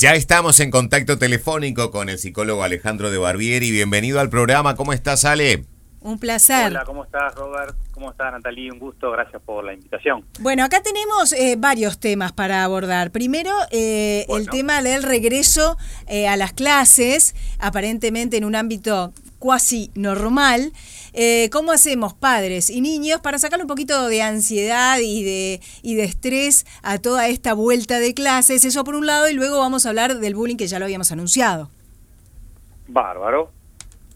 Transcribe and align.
Ya 0.00 0.14
estamos 0.14 0.60
en 0.60 0.70
contacto 0.70 1.18
telefónico 1.18 1.90
con 1.90 2.08
el 2.08 2.20
psicólogo 2.20 2.62
Alejandro 2.62 3.10
de 3.10 3.18
Barbieri. 3.18 3.72
Bienvenido 3.72 4.20
al 4.20 4.30
programa. 4.30 4.76
¿Cómo 4.76 4.92
estás, 4.92 5.24
Ale? 5.24 5.64
Un 6.00 6.20
placer. 6.20 6.68
Hola, 6.68 6.84
¿cómo 6.84 7.02
estás, 7.02 7.34
Robert? 7.34 7.76
¿Cómo 7.90 8.12
estás, 8.12 8.30
Natalie? 8.30 8.70
Un 8.70 8.78
gusto, 8.78 9.10
gracias 9.10 9.42
por 9.42 9.64
la 9.64 9.74
invitación. 9.74 10.24
Bueno, 10.38 10.62
acá 10.62 10.80
tenemos 10.84 11.32
eh, 11.32 11.56
varios 11.58 11.98
temas 11.98 12.30
para 12.30 12.62
abordar. 12.62 13.10
Primero, 13.10 13.50
eh, 13.72 14.24
el 14.28 14.48
tema 14.48 14.82
del 14.82 15.02
regreso 15.02 15.76
eh, 16.06 16.28
a 16.28 16.36
las 16.36 16.52
clases, 16.52 17.34
aparentemente 17.58 18.36
en 18.36 18.44
un 18.44 18.54
ámbito 18.54 19.12
cuasi 19.40 19.90
normal. 19.96 20.72
¿Cómo 21.52 21.72
hacemos 21.72 22.14
padres 22.14 22.70
y 22.70 22.80
niños 22.80 23.20
para 23.20 23.38
sacarle 23.38 23.64
un 23.64 23.68
poquito 23.68 24.08
de 24.08 24.22
ansiedad 24.22 24.98
y 24.98 25.24
de, 25.24 25.60
y 25.82 25.94
de 25.94 26.04
estrés 26.04 26.66
a 26.82 26.98
toda 26.98 27.28
esta 27.28 27.54
vuelta 27.54 27.98
de 27.98 28.14
clases? 28.14 28.64
Eso 28.64 28.84
por 28.84 28.94
un 28.94 29.06
lado, 29.06 29.28
y 29.28 29.34
luego 29.34 29.58
vamos 29.58 29.86
a 29.86 29.90
hablar 29.90 30.14
del 30.18 30.34
bullying 30.34 30.56
que 30.56 30.66
ya 30.66 30.78
lo 30.78 30.84
habíamos 30.84 31.10
anunciado. 31.12 31.70
Bárbaro. 32.88 33.50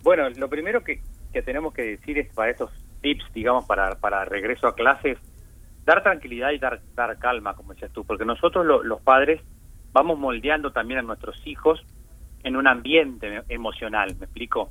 Bueno, 0.02 0.28
lo 0.30 0.48
primero 0.48 0.82
que, 0.82 1.00
que 1.32 1.42
tenemos 1.42 1.72
que 1.72 1.82
decir 1.82 2.18
es 2.18 2.32
para 2.34 2.50
esos 2.50 2.70
tips, 3.00 3.24
digamos, 3.34 3.64
para, 3.66 3.94
para 3.96 4.24
regreso 4.24 4.66
a 4.66 4.74
clases, 4.74 5.18
dar 5.84 6.02
tranquilidad 6.02 6.50
y 6.50 6.58
dar, 6.58 6.80
dar 6.94 7.18
calma, 7.18 7.54
como 7.54 7.74
decías 7.74 7.92
tú, 7.92 8.04
porque 8.04 8.24
nosotros 8.24 8.64
los 8.84 9.00
padres 9.02 9.40
vamos 9.92 10.18
moldeando 10.18 10.72
también 10.72 11.00
a 11.00 11.02
nuestros 11.02 11.36
hijos 11.46 11.84
en 12.42 12.56
un 12.56 12.66
ambiente 12.66 13.42
emocional, 13.48 14.16
¿me 14.18 14.24
explico? 14.24 14.70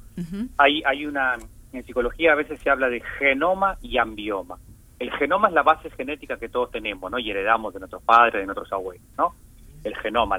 hay, 0.57 0.83
hay 0.85 1.05
una, 1.05 1.37
en 1.73 1.85
psicología 1.85 2.33
a 2.33 2.35
veces 2.35 2.59
se 2.59 2.69
habla 2.69 2.89
de 2.89 3.01
genoma 3.19 3.77
y 3.81 3.97
ambioma. 3.97 4.57
El 4.99 5.11
genoma 5.11 5.47
es 5.47 5.53
la 5.53 5.63
base 5.63 5.89
genética 5.91 6.37
que 6.37 6.49
todos 6.49 6.71
tenemos, 6.71 7.09
¿no? 7.09 7.17
Y 7.17 7.31
heredamos 7.31 7.73
de 7.73 7.79
nuestros 7.79 8.03
padres, 8.03 8.41
de 8.41 8.45
nuestros 8.45 8.71
abuelos, 8.71 9.05
¿no? 9.17 9.33
El 9.83 9.95
genoma, 9.97 10.37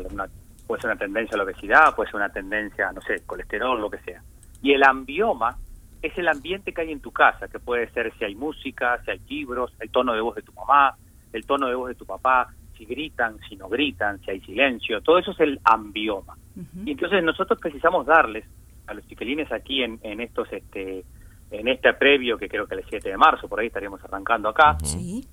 puede 0.67 0.81
ser 0.81 0.91
una 0.91 0.99
tendencia 0.99 1.35
a 1.35 1.39
la 1.39 1.45
obesidad, 1.45 1.95
puede 1.97 2.11
ser 2.11 2.17
una 2.17 2.29
tendencia, 2.29 2.93
no 2.93 3.01
sé, 3.01 3.25
colesterol, 3.27 3.81
lo 3.81 3.91
que 3.91 3.99
sea. 3.99 4.23
Y 4.63 4.73
el 4.73 4.85
ambioma 4.85 5.57
es 6.01 6.17
el 6.17 6.29
ambiente 6.29 6.73
que 6.73 6.83
hay 6.83 6.93
en 6.93 7.01
tu 7.01 7.11
casa, 7.11 7.49
que 7.49 7.59
puede 7.59 7.91
ser 7.91 8.13
si 8.19 8.25
hay 8.25 8.35
música, 8.35 9.01
si 9.05 9.11
hay 9.11 9.21
libros, 9.29 9.73
el 9.81 9.91
tono 9.91 10.13
de 10.13 10.21
voz 10.21 10.37
de 10.37 10.43
tu 10.43 10.53
mamá, 10.53 10.97
el 11.33 11.45
tono 11.45 11.67
de 11.67 11.75
voz 11.75 11.89
de 11.89 11.95
tu 11.95 12.07
papá, 12.07 12.49
si 12.77 12.85
gritan, 12.85 13.39
si 13.49 13.57
no 13.57 13.69
gritan, 13.69 14.21
si 14.21 14.31
hay 14.31 14.41
silencio, 14.41 15.01
todo 15.01 15.19
eso 15.19 15.33
es 15.33 15.41
el 15.41 15.61
ambioma. 15.65 16.37
Y 16.85 16.93
entonces 16.93 17.23
nosotros 17.25 17.59
precisamos 17.61 18.07
darles 18.07 18.45
a 18.87 18.95
los 18.95 19.07
chiquilines 19.07 19.51
aquí 19.53 19.83
en, 19.83 19.99
en 20.03 20.21
estos 20.21 20.53
este 20.53 21.05
en 21.53 21.69
este 21.69 21.93
previo 21.95 22.39
que 22.39 22.49
creo 22.49 22.67
que 22.67 22.75
el 22.75 22.85
7 22.89 23.09
de 23.09 23.17
marzo, 23.17 23.49
por 23.49 23.61
ahí 23.61 23.67
estaríamos 23.67 24.03
arrancando 24.05 24.49
acá, 24.49 24.77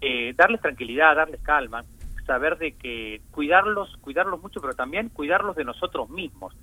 eh, 0.01 0.33
darles 0.35 0.61
tranquilidad, 0.61 1.15
darles 1.15 1.41
calma, 1.41 1.83
saber 2.25 2.57
de 2.57 2.73
que 2.73 3.21
cuidarlos, 3.31 3.97
cuidarlos 3.97 4.41
mucho, 4.41 4.61
pero 4.61 4.73
también 4.73 5.09
cuidarlos 5.09 5.55
de 5.55 5.63
nosotros 5.63 6.09
mismos. 6.09 6.55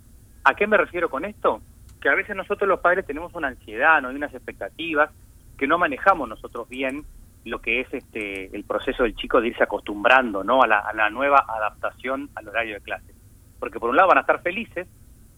¿A 0.44 0.54
qué 0.54 0.66
me 0.66 0.76
refiero 0.76 1.08
con 1.08 1.24
esto? 1.24 1.60
que 2.00 2.08
a 2.08 2.14
veces 2.14 2.36
nosotros 2.36 2.68
los 2.68 2.80
padres 2.80 3.06
tenemos 3.06 3.34
una 3.34 3.48
ansiedad, 3.48 4.00
no 4.00 4.08
hay 4.08 4.16
unas 4.16 4.34
expectativas 4.34 5.10
que 5.58 5.66
no 5.66 5.78
manejamos 5.78 6.28
nosotros 6.28 6.68
bien 6.68 7.04
lo 7.44 7.60
que 7.60 7.80
es 7.80 7.94
este 7.94 8.54
el 8.56 8.64
proceso 8.64 9.04
del 9.04 9.14
chico 9.14 9.40
de 9.40 9.48
irse 9.48 9.62
acostumbrando 9.62 10.42
no 10.42 10.62
a 10.62 10.66
la, 10.66 11.10
nueva 11.10 11.44
adaptación 11.48 12.28
al 12.34 12.48
horario 12.48 12.74
de 12.74 12.80
clase. 12.80 13.14
Porque 13.58 13.78
por 13.78 13.90
un 13.90 13.96
lado 13.96 14.08
van 14.08 14.18
a 14.18 14.22
estar 14.22 14.42
felices 14.42 14.88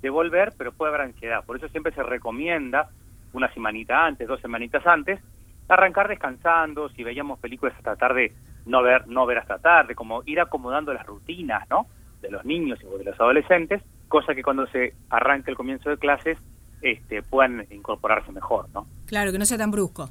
de 0.01 0.11
volver 0.11 0.53
pero 0.57 0.73
puede 0.73 0.91
haber 0.91 1.07
ansiedad. 1.07 1.45
Por 1.45 1.57
eso 1.57 1.69
siempre 1.69 1.93
se 1.93 2.03
recomienda 2.03 2.91
una 3.33 3.53
semanita 3.53 4.07
antes 4.07 4.27
dos 4.29 4.41
semanitas 4.41 4.87
antes 4.87 5.21
arrancar 5.69 6.09
descansando 6.09 6.89
si 6.91 7.05
veíamos 7.05 7.39
películas 7.39 7.75
hasta 7.77 7.97
tarde 7.97 8.33
no 8.67 8.83
ver 8.83 9.07
no 9.07 9.27
ver 9.27 9.39
hasta 9.39 9.59
tarde 9.59 9.95
como 9.95 10.23
ir 10.25 10.41
acomodando 10.41 10.95
las 10.95 11.07
rutinas 11.07 11.69
no 11.69 11.87
de 12.23 12.31
los 12.31 12.45
niños 12.45 12.79
y 12.83 12.99
de 12.99 13.05
los 13.05 13.21
adolescentes 13.21 13.83
cosa 14.09 14.35
que 14.35 14.43
cuando 14.43 14.67
se 14.69 14.95
arranque 15.11 15.51
el 15.51 15.57
comienzo 15.57 15.91
de 15.91 15.99
clases 15.99 16.39
este, 16.81 17.23
puedan 17.23 17.67
incorporarse 17.71 18.33
mejor, 18.33 18.69
¿no? 18.73 18.87
Claro, 19.07 19.33
que 19.33 19.39
no 19.39 19.45
sea 19.45 19.59
tan 19.59 19.71
brusco 19.71 20.11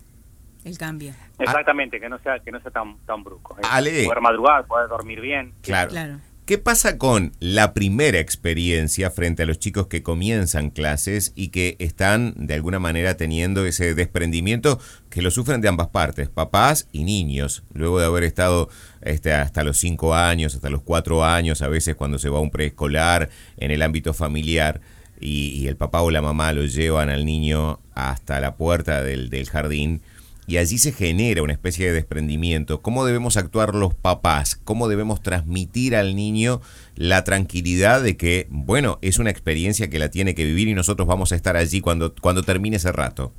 el 0.65 0.77
cambio. 0.77 1.13
Exactamente, 1.39 1.99
que 1.99 2.09
no 2.09 2.19
sea 2.19 2.39
que 2.39 2.51
no 2.51 2.59
sea 2.59 2.71
tan 2.71 2.97
tan 3.05 3.23
brusco. 3.23 3.55
Ale. 3.69 4.03
Poder 4.03 4.21
madrugar, 4.21 4.65
poder 4.65 4.89
dormir 4.89 5.21
bien. 5.21 5.53
Claro. 5.61 5.89
claro. 5.89 6.19
¿Qué 6.47 6.57
pasa 6.57 6.97
con 6.97 7.33
la 7.41 7.73
primera 7.73 8.19
experiencia 8.19 9.11
frente 9.11 9.43
a 9.43 9.45
los 9.45 9.59
chicos 9.59 9.87
que 9.87 10.01
comienzan 10.01 10.69
clases 10.69 11.33
y 11.35 11.49
que 11.49 11.75
están 11.79 12.35
de 12.37 12.53
alguna 12.53 12.79
manera 12.79 13.17
teniendo 13.17 13.65
ese 13.65 13.93
desprendimiento 13.93 14.79
que 15.09 15.21
lo 15.21 15.29
sufren 15.29 15.59
de 15.59 15.67
ambas 15.67 15.89
partes, 15.89 16.29
papás 16.29 16.87
y 16.93 17.03
niños, 17.03 17.63
luego 17.73 17.99
de 17.99 18.05
haber 18.05 18.23
estado 18.23 18.69
este, 19.01 19.33
hasta 19.33 19.65
los 19.65 19.77
cinco 19.77 20.15
años, 20.15 20.55
hasta 20.55 20.69
los 20.69 20.83
cuatro 20.83 21.25
años, 21.25 21.61
a 21.61 21.67
veces 21.67 21.97
cuando 21.97 22.17
se 22.17 22.29
va 22.29 22.37
a 22.37 22.41
un 22.41 22.49
preescolar, 22.49 23.29
en 23.57 23.71
el 23.71 23.81
ámbito 23.81 24.13
familiar? 24.13 24.79
Y, 25.19 25.67
el 25.67 25.75
papá 25.75 26.01
o 26.01 26.11
la 26.11 26.21
mamá 26.21 26.53
lo 26.53 26.63
llevan 26.63 27.09
al 27.09 27.25
niño 27.25 27.81
hasta 27.93 28.39
la 28.39 28.55
puerta 28.55 29.03
del 29.03 29.49
jardín 29.49 30.01
y 30.47 30.57
allí 30.57 30.77
se 30.77 30.93
genera 30.93 31.43
una 31.43 31.51
especie 31.51 31.87
de 31.87 31.91
desprendimiento. 31.91 32.81
¿Cómo 32.81 33.05
debemos 33.05 33.35
actuar 33.35 33.75
los 33.75 33.93
papás? 33.93 34.55
¿Cómo 34.55 34.87
debemos 34.87 35.21
transmitir 35.21 35.93
al 35.93 36.15
niño 36.15 36.61
la 36.95 37.25
tranquilidad 37.25 38.01
de 38.01 38.15
que, 38.15 38.47
bueno, 38.49 38.97
es 39.01 39.19
una 39.19 39.29
experiencia 39.29 39.89
que 39.89 39.99
la 39.99 40.09
tiene 40.09 40.35
que 40.35 40.45
vivir 40.45 40.69
y 40.69 40.73
nosotros 40.73 41.05
vamos 41.05 41.33
a 41.33 41.35
estar 41.35 41.57
allí 41.57 41.81
cuando, 41.81 42.15
cuando 42.15 42.43
termine 42.43 42.77
ese 42.77 42.93
rato? 42.93 43.33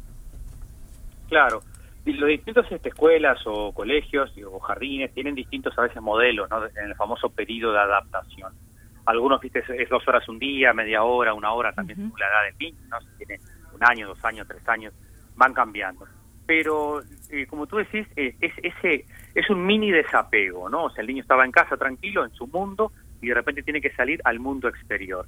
Claro. 1.31 1.63
Y 2.05 2.13
los 2.13 2.29
distintos 2.29 2.67
este, 2.71 2.91
escuelas 2.91 3.39
o 3.47 3.73
colegios 3.73 4.31
o 4.47 4.59
jardines 4.59 5.13
tienen 5.15 5.35
distintos 5.35 5.79
a 5.79 5.83
veces 5.83 6.03
modelos 6.03 6.51
¿no? 6.51 6.67
en 6.67 6.91
el 6.91 6.95
famoso 6.95 7.31
periodo 7.31 7.73
de 7.73 7.81
adaptación. 7.81 8.53
Algunos, 9.07 9.41
viste, 9.41 9.65
es 9.67 9.89
dos 9.89 10.07
horas 10.07 10.29
un 10.29 10.39
día, 10.39 10.75
media 10.75 11.03
hora, 11.03 11.33
una 11.33 11.55
hora, 11.55 11.73
también 11.73 12.05
uh 12.05 12.17
la 12.19 12.27
edad 12.27 12.45
del 12.45 12.59
niño, 12.59 12.87
¿no? 12.91 13.01
Si 13.01 13.25
tiene 13.25 13.41
un 13.73 13.83
año, 13.83 14.09
dos 14.09 14.23
años, 14.23 14.47
tres 14.47 14.69
años, 14.69 14.93
van 15.35 15.55
cambiando 15.55 16.07
pero 16.49 17.03
eh, 17.29 17.47
como 17.47 17.67
tú 17.67 17.77
decís, 17.77 18.07
eh, 18.17 18.35
es, 18.41 18.53
ese, 18.63 19.05
es 19.35 19.51
un 19.51 19.67
mini 19.67 19.91
desapego, 19.91 20.71
¿no? 20.71 20.85
O 20.85 20.91
sea, 20.91 21.03
el 21.03 21.09
niño 21.09 21.21
estaba 21.21 21.45
en 21.45 21.53
casa 21.53 21.77
tranquilo, 21.77 22.25
en 22.25 22.31
su 22.31 22.47
mundo, 22.47 22.91
y 23.21 23.29
de 23.29 23.35
repente 23.35 23.63
tiene 23.63 23.83
que 23.83 23.91
salir 23.91 24.23
al 24.25 24.41
mundo 24.41 24.67
exterior. 24.67 25.27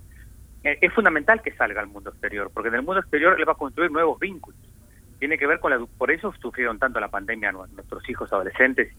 Eh, 0.64 0.78
es 0.80 0.90
fundamental 0.94 1.42
que 1.42 1.52
salga 1.52 1.82
al 1.82 1.88
mundo 1.88 2.08
exterior, 2.08 2.50
porque 2.54 2.70
en 2.70 2.76
el 2.76 2.82
mundo 2.82 3.00
exterior 3.00 3.38
le 3.38 3.44
va 3.44 3.52
a 3.52 3.56
construir 3.56 3.90
nuevos 3.90 4.18
vínculos. 4.18 4.58
Tiene 5.18 5.36
que 5.36 5.46
ver 5.46 5.60
con 5.60 5.72
la... 5.72 5.86
Por 5.98 6.10
eso 6.10 6.32
sufrieron 6.40 6.78
tanto 6.78 6.98
la 7.00 7.08
pandemia 7.08 7.52
nuestros 7.52 8.08
hijos 8.08 8.32
adolescentes 8.32 8.90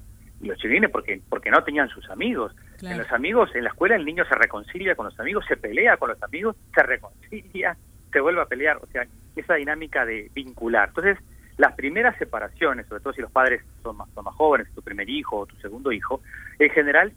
y 0.42 0.46
los 0.46 0.60
chiquines, 0.60 0.92
porque, 0.92 1.20
porque 1.28 1.50
no 1.50 1.64
tenían 1.64 1.90
sus 1.90 2.08
amigos. 2.12 2.56
En 2.84 3.00
los 3.00 3.12
amigos, 3.12 3.50
en 3.56 3.64
la 3.64 3.72
escuela 3.72 3.96
el 3.96 4.06
niño 4.06 4.26
se 4.26 4.36
reconcilia 4.36 4.94
con 4.94 5.08
los 5.08 5.20
amigos, 5.20 5.44
se 5.48 5.58
pelea 5.58 5.98
con 5.98 6.10
los 6.10 6.22
amigos, 6.22 6.56
se 6.76 6.84
reconcilia, 6.84 7.76
se 8.14 8.20
vuelve 8.20 8.42
a 8.42 8.46
pelear. 8.46 8.78
O 8.78 8.86
sea, 8.92 9.08
esa 9.36 9.56
dinámica 9.56 10.06
de 10.06 10.30
vincular. 10.36 10.90
Entonces, 10.90 11.18
las 11.62 11.76
primeras 11.76 12.18
separaciones, 12.18 12.88
sobre 12.88 13.04
todo 13.04 13.14
si 13.14 13.22
los 13.22 13.32
padres 13.32 13.62
son 13.84 13.96
más, 13.96 14.10
son 14.16 14.26
más 14.26 14.34
jóvenes, 14.34 14.74
tu 14.74 14.82
primer 14.82 15.08
hijo 15.08 15.42
o 15.42 15.46
tu 15.46 15.56
segundo 15.58 15.92
hijo, 15.92 16.22
en 16.58 16.72
general 16.72 17.14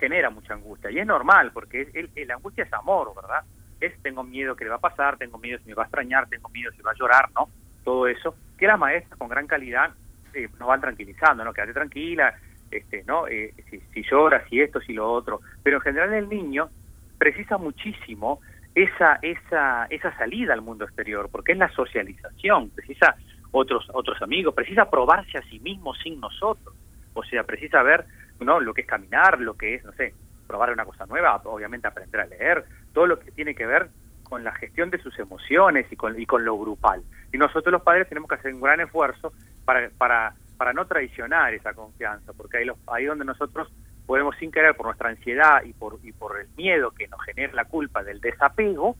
genera 0.00 0.30
mucha 0.30 0.54
angustia. 0.54 0.90
Y 0.90 0.98
es 0.98 1.06
normal, 1.06 1.52
porque 1.54 2.08
la 2.26 2.34
angustia 2.34 2.64
es 2.64 2.72
amor, 2.72 3.12
¿verdad? 3.14 3.44
Es 3.80 3.96
tengo 4.02 4.24
miedo 4.24 4.56
que 4.56 4.64
le 4.64 4.70
va 4.70 4.76
a 4.76 4.80
pasar, 4.80 5.16
tengo 5.16 5.38
miedo 5.38 5.60
si 5.60 5.68
me 5.68 5.74
va 5.74 5.84
a 5.84 5.86
extrañar, 5.86 6.28
tengo 6.28 6.48
miedo 6.48 6.72
si 6.72 6.82
va 6.82 6.90
a 6.90 6.98
llorar, 6.98 7.30
¿no? 7.36 7.48
Todo 7.84 8.08
eso, 8.08 8.34
que 8.58 8.66
las 8.66 8.80
maestras 8.80 9.16
con 9.16 9.28
gran 9.28 9.46
calidad 9.46 9.92
eh, 10.34 10.48
nos 10.58 10.66
van 10.66 10.80
tranquilizando, 10.80 11.44
¿no? 11.44 11.52
Quédate 11.52 11.74
tranquila, 11.74 12.34
este, 12.72 13.04
¿no? 13.06 13.28
Eh, 13.28 13.54
si, 13.70 13.78
si 13.92 14.02
llora, 14.02 14.44
si 14.48 14.60
esto, 14.60 14.80
si 14.80 14.92
lo 14.92 15.08
otro. 15.08 15.40
Pero 15.62 15.76
en 15.76 15.82
general 15.82 16.14
el 16.14 16.28
niño 16.28 16.68
precisa 17.16 17.58
muchísimo 17.58 18.40
esa, 18.74 19.20
esa, 19.22 19.86
esa 19.88 20.16
salida 20.18 20.52
al 20.52 20.62
mundo 20.62 20.84
exterior, 20.84 21.28
porque 21.30 21.52
es 21.52 21.58
la 21.58 21.68
socialización, 21.68 22.70
precisa 22.70 23.14
otros 23.54 23.88
otros 23.92 24.20
amigos, 24.20 24.54
precisa 24.54 24.90
probarse 24.90 25.38
a 25.38 25.42
sí 25.42 25.60
mismo 25.60 25.94
sin 25.94 26.20
nosotros. 26.20 26.74
O 27.14 27.22
sea, 27.22 27.44
precisa 27.44 27.82
ver 27.82 28.04
no 28.40 28.60
lo 28.60 28.74
que 28.74 28.82
es 28.82 28.86
caminar, 28.86 29.40
lo 29.40 29.54
que 29.54 29.76
es, 29.76 29.84
no 29.84 29.92
sé, 29.92 30.12
probar 30.46 30.72
una 30.72 30.84
cosa 30.84 31.06
nueva, 31.06 31.40
obviamente 31.44 31.86
aprender 31.86 32.20
a 32.20 32.26
leer, 32.26 32.64
todo 32.92 33.06
lo 33.06 33.18
que 33.18 33.30
tiene 33.30 33.54
que 33.54 33.64
ver 33.64 33.88
con 34.24 34.42
la 34.42 34.52
gestión 34.52 34.90
de 34.90 34.98
sus 34.98 35.16
emociones 35.18 35.86
y 35.90 35.96
con, 35.96 36.20
y 36.20 36.26
con 36.26 36.44
lo 36.44 36.58
grupal. 36.58 37.02
Y 37.32 37.38
nosotros 37.38 37.72
los 37.72 37.82
padres 37.82 38.08
tenemos 38.08 38.28
que 38.28 38.34
hacer 38.34 38.52
un 38.52 38.60
gran 38.60 38.80
esfuerzo 38.80 39.32
para, 39.64 39.88
para, 39.96 40.34
para 40.56 40.72
no 40.72 40.86
traicionar 40.86 41.54
esa 41.54 41.72
confianza, 41.74 42.32
porque 42.32 42.58
ahí, 42.58 42.64
los, 42.64 42.76
ahí 42.88 43.04
donde 43.04 43.24
nosotros 43.24 43.72
podemos 44.06 44.36
sin 44.36 44.50
querer, 44.50 44.74
por 44.74 44.86
nuestra 44.86 45.10
ansiedad 45.10 45.62
y 45.64 45.72
por, 45.72 45.98
y 46.02 46.12
por 46.12 46.40
el 46.40 46.48
miedo 46.56 46.90
que 46.90 47.06
nos 47.06 47.22
genera 47.24 47.52
la 47.54 47.64
culpa 47.64 48.02
del 48.02 48.20
desapego, 48.20 48.96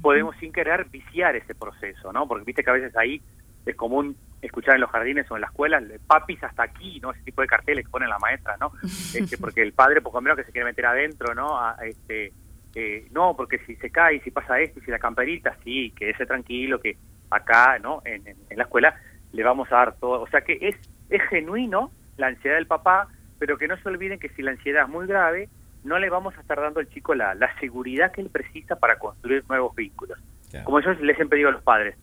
podemos 0.00 0.36
sin 0.36 0.52
querer 0.52 0.86
viciar 0.86 1.36
ese 1.36 1.54
proceso, 1.54 2.12
¿no? 2.12 2.28
Porque 2.28 2.44
viste 2.44 2.62
que 2.62 2.70
a 2.70 2.74
veces 2.74 2.96
ahí 2.96 3.20
es 3.66 3.76
común 3.76 4.16
escuchar 4.40 4.76
en 4.76 4.80
los 4.80 4.90
jardines 4.90 5.30
o 5.30 5.34
en 5.34 5.40
la 5.40 5.48
escuela, 5.48 5.82
papis 6.06 6.42
hasta 6.44 6.62
aquí, 6.62 7.00
¿no? 7.00 7.10
Ese 7.10 7.22
tipo 7.22 7.42
de 7.42 7.48
carteles 7.48 7.84
que 7.84 7.90
pone 7.90 8.06
la 8.06 8.18
maestra, 8.18 8.56
¿no? 8.58 8.72
Este, 9.14 9.38
porque 9.38 9.62
el 9.62 9.72
padre, 9.72 10.00
poco 10.00 10.20
menos 10.20 10.38
que 10.38 10.44
se 10.44 10.52
quiere 10.52 10.66
meter 10.66 10.86
adentro, 10.86 11.34
¿no? 11.34 11.58
este, 11.82 12.32
eh, 12.74 13.08
no, 13.10 13.34
porque 13.36 13.58
si 13.66 13.74
se 13.76 13.90
cae, 13.90 14.20
si 14.20 14.30
pasa 14.30 14.60
esto, 14.60 14.80
si 14.80 14.90
la 14.90 14.98
camperita, 14.98 15.56
sí, 15.64 15.92
quédese 15.96 16.26
tranquilo, 16.26 16.80
que 16.80 16.96
acá, 17.30 17.78
¿no? 17.78 18.02
En, 18.04 18.22
la 18.54 18.64
escuela 18.64 18.94
le 19.32 19.42
vamos 19.42 19.72
a 19.72 19.76
dar 19.76 19.96
todo. 19.96 20.20
O 20.22 20.28
sea 20.28 20.42
que 20.42 20.58
es, 20.60 20.76
es 21.08 21.22
genuino 21.30 21.90
la 22.18 22.28
ansiedad 22.28 22.56
del 22.56 22.66
papá, 22.66 23.08
pero 23.38 23.56
que 23.56 23.66
no 23.66 23.76
se 23.78 23.88
olviden 23.88 24.18
que 24.18 24.28
si 24.30 24.42
la 24.42 24.52
ansiedad 24.52 24.84
es 24.84 24.88
muy 24.88 25.06
grave, 25.06 25.48
no 25.84 25.98
le 25.98 26.10
vamos 26.10 26.36
a 26.36 26.40
estar 26.40 26.60
dando 26.60 26.80
al 26.80 26.88
chico 26.88 27.14
la, 27.14 27.34
seguridad 27.60 28.12
que 28.12 28.20
él 28.20 28.28
precisa 28.30 28.76
para 28.76 28.98
construir 28.98 29.44
nuevos 29.48 29.74
vínculos. 29.74 30.18
Como 30.64 30.80
yo 30.80 30.92
les 30.92 31.18
he 31.18 31.26
pedido 31.26 31.48
a 31.48 31.52
los 31.52 31.62
padres, 31.62 31.96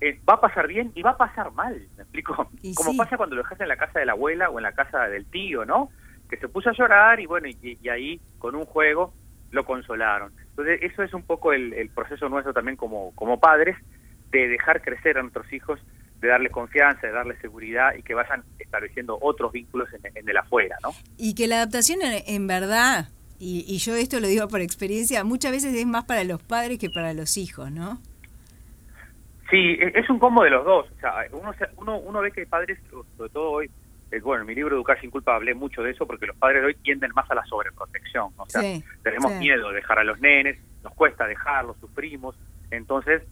eh, 0.00 0.18
va 0.28 0.34
a 0.34 0.40
pasar 0.40 0.66
bien 0.66 0.92
y 0.94 1.02
va 1.02 1.10
a 1.10 1.16
pasar 1.16 1.52
mal, 1.52 1.86
¿me 1.96 2.02
explico? 2.02 2.48
Como 2.74 2.96
pasa 2.96 3.16
cuando 3.16 3.36
lo 3.36 3.42
dejas 3.42 3.60
en 3.60 3.68
la 3.68 3.76
casa 3.76 3.98
de 3.98 4.06
la 4.06 4.12
abuela 4.12 4.48
o 4.48 4.58
en 4.58 4.62
la 4.62 4.72
casa 4.72 5.08
del 5.08 5.26
tío, 5.26 5.64
¿no? 5.66 5.90
Que 6.28 6.38
se 6.38 6.48
puso 6.48 6.70
a 6.70 6.72
llorar 6.72 7.20
y 7.20 7.26
bueno, 7.26 7.48
y, 7.48 7.88
ahí 7.88 8.20
con 8.38 8.54
un 8.54 8.64
juego 8.64 9.12
lo 9.50 9.64
consolaron. 9.64 10.32
Entonces 10.50 10.80
eso 10.82 11.02
es 11.02 11.12
un 11.12 11.22
poco 11.22 11.52
el, 11.52 11.90
proceso 11.90 12.28
nuestro 12.28 12.54
también 12.54 12.76
como, 12.76 13.14
como 13.14 13.38
padres, 13.40 13.76
de 14.30 14.48
dejar 14.48 14.80
crecer 14.80 15.18
a 15.18 15.22
nuestros 15.22 15.52
hijos, 15.52 15.80
de 16.20 16.28
darles 16.28 16.52
confianza, 16.52 17.06
de 17.06 17.12
darles 17.12 17.38
seguridad 17.40 17.94
y 17.98 18.02
que 18.02 18.14
vayan 18.14 18.44
estableciendo 18.58 19.18
otros 19.20 19.52
vínculos 19.52 19.88
en, 19.92 20.28
el 20.28 20.36
afuera, 20.36 20.76
¿no? 20.82 20.92
Y 21.18 21.34
que 21.34 21.46
la 21.46 21.56
adaptación 21.56 21.98
en, 22.02 22.46
verdad, 22.46 23.08
y, 23.38 23.64
y 23.66 23.78
yo 23.78 23.96
esto 23.96 24.20
lo 24.20 24.28
digo 24.28 24.48
por 24.48 24.60
experiencia, 24.60 25.24
muchas 25.24 25.50
veces 25.50 25.74
es 25.74 25.86
más 25.86 26.04
para 26.04 26.24
los 26.24 26.40
padres 26.42 26.78
que 26.78 26.88
para 26.88 27.12
los 27.12 27.36
hijos, 27.36 27.70
¿no? 27.72 28.00
Sí, 29.50 29.78
e, 29.80 29.92
es 29.94 30.08
un 30.08 30.18
combo 30.18 30.44
de 30.44 30.50
los 30.50 30.64
dos. 30.64 30.90
O 30.90 31.00
sea, 31.00 31.14
uno, 31.32 31.52
uno, 31.76 31.98
uno 31.98 32.20
ve 32.20 32.30
que 32.30 32.46
padres, 32.46 32.78
sobre 33.16 33.30
todo 33.30 33.50
hoy, 33.50 33.70
eh, 34.10 34.20
bueno, 34.20 34.42
en 34.42 34.48
mi 34.48 34.54
libro 34.54 34.76
Educar 34.76 35.00
sin 35.00 35.10
culpa 35.10 35.36
hablé 35.36 35.54
mucho 35.54 35.82
de 35.82 35.90
eso 35.90 36.06
porque 36.06 36.26
los 36.26 36.36
padres 36.36 36.62
de 36.62 36.66
hoy 36.68 36.74
tienden 36.76 37.12
más 37.14 37.30
a 37.30 37.34
la 37.34 37.44
sobreprotección. 37.44 38.32
O 38.36 38.46
sea, 38.46 38.62
tenemos 39.02 39.32
miedo 39.34 39.68
de 39.68 39.76
dejar 39.76 39.98
a 39.98 40.04
los 40.04 40.20
nenes, 40.20 40.58
nos 40.82 40.94
cuesta 40.94 41.26
dejarlos, 41.26 41.76
sufrimos. 41.78 42.36
Entonces, 42.70 43.22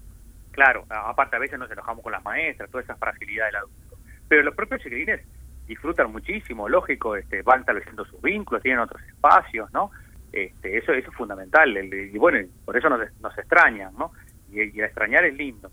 claro, 0.52 0.84
aparte 0.88 1.36
a 1.36 1.40
veces 1.40 1.58
nos 1.58 1.70
enojamos 1.70 2.02
con 2.02 2.12
las 2.12 2.24
maestras, 2.24 2.70
toda 2.70 2.82
esa 2.82 2.96
fragilidad 2.96 3.46
del 3.46 3.56
adulto. 3.56 3.96
Pero 4.28 4.42
los 4.42 4.54
propios 4.54 4.82
chiquilines 4.82 5.20
disfrutan 5.66 6.12
muchísimo, 6.12 6.68
lógico, 6.68 7.16
este, 7.16 7.42
van 7.42 7.60
estableciendo 7.60 8.04
sus 8.04 8.20
vínculos, 8.22 8.62
tienen 8.62 8.80
otros 8.80 9.02
espacios, 9.02 9.72
¿no? 9.72 9.90
Este, 10.32 10.78
eso, 10.78 10.92
eso 10.92 11.10
es 11.10 11.16
fundamental. 11.16 11.76
y 11.76 12.16
bueno, 12.18 12.46
por 12.64 12.76
eso 12.76 12.88
nos, 12.88 13.00
nos 13.20 13.36
extrañan, 13.36 13.94
¿no? 13.98 14.12
Y, 14.50 14.62
y 14.62 14.80
extrañar 14.80 15.24
es 15.24 15.34
lindo. 15.34 15.70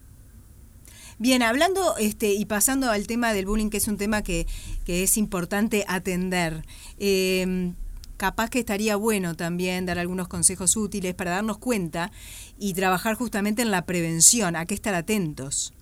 Bien, 1.17 1.43
hablando 1.43 1.95
este, 1.97 2.33
y 2.33 2.45
pasando 2.45 2.91
al 2.91 3.07
tema 3.07 3.31
del 3.31 3.45
bullying, 3.45 3.69
que 3.69 3.77
es 3.77 3.87
un 3.87 3.97
tema 3.97 4.21
que, 4.21 4.45
que 4.85 5.03
es 5.03 5.17
importante 5.17 5.85
atender. 5.87 6.63
Em, 6.99 7.73
capaz 8.17 8.49
que 8.49 8.59
estaría 8.59 8.97
bueno 8.97 9.35
también 9.35 9.85
dar 9.85 9.97
algunos 9.97 10.27
consejos 10.27 10.75
útiles 10.75 11.13
para 11.13 11.31
darnos 11.31 11.57
cuenta 11.57 12.11
y 12.59 12.73
trabajar 12.73 13.15
justamente 13.15 13.61
en 13.61 13.71
la 13.71 13.85
prevención, 13.85 14.57
a 14.57 14.65
qué 14.65 14.73
estar 14.73 14.93
atentos. 14.93 15.73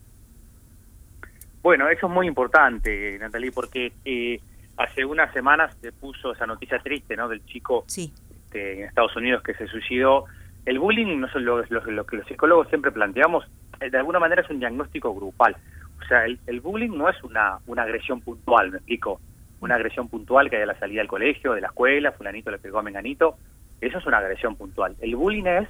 Bueno, 1.63 1.87
eso 1.89 2.07
es 2.07 2.13
muy 2.13 2.27
importante, 2.27 3.17
Natalie, 3.19 3.51
porque 3.51 3.93
eh, 4.05 4.39
hace 4.77 5.05
unas 5.05 5.33
semanas 5.33 5.75
se 5.81 5.91
puso 5.91 6.33
esa 6.33 6.45
noticia 6.45 6.77
triste, 6.79 7.15
¿no? 7.15 7.27
Del 7.27 7.43
chico 7.45 7.85
este, 7.87 8.73
en 8.73 8.83
Estados 8.83 9.15
Unidos 9.15 9.41
que 9.41 9.53
se 9.55 9.65
suicidó. 9.67 10.25
El 10.65 10.79
bullying, 10.79 11.19
no 11.19 11.27
es 11.27 11.35
lo, 11.35 11.63
lo 11.63 12.05
que 12.05 12.17
los 12.17 12.27
psicólogos 12.27 12.69
siempre 12.69 12.91
planteamos, 12.91 13.45
eh, 13.79 13.89
de 13.89 13.97
alguna 13.97 14.19
manera 14.19 14.41
es 14.41 14.49
un 14.49 14.59
diagnóstico 14.59 15.13
grupal. 15.13 15.57
O 16.01 16.05
sea, 16.05 16.25
el, 16.25 16.61
bullying 16.61 16.97
no 16.97 17.09
es 17.09 17.21
una, 17.23 17.59
una 17.67 17.83
agresión 17.83 18.21
puntual, 18.21 18.71
me 18.71 18.77
explico. 18.77 19.19
Una 19.59 19.75
agresión 19.75 20.09
puntual 20.09 20.49
que 20.49 20.57
hay 20.57 20.65
la 20.65 20.77
salida 20.77 20.99
del 20.99 21.07
colegio, 21.07 21.53
de 21.53 21.61
la 21.61 21.67
escuela, 21.67 22.11
fulanito 22.11 22.51
le 22.51 22.59
pegó 22.59 22.79
a 22.79 22.83
menganito. 22.83 23.37
Eso 23.79 23.97
es 23.97 24.05
una 24.05 24.17
agresión 24.17 24.55
puntual. 24.55 24.95
El 24.99 25.15
bullying 25.15 25.45
es 25.45 25.69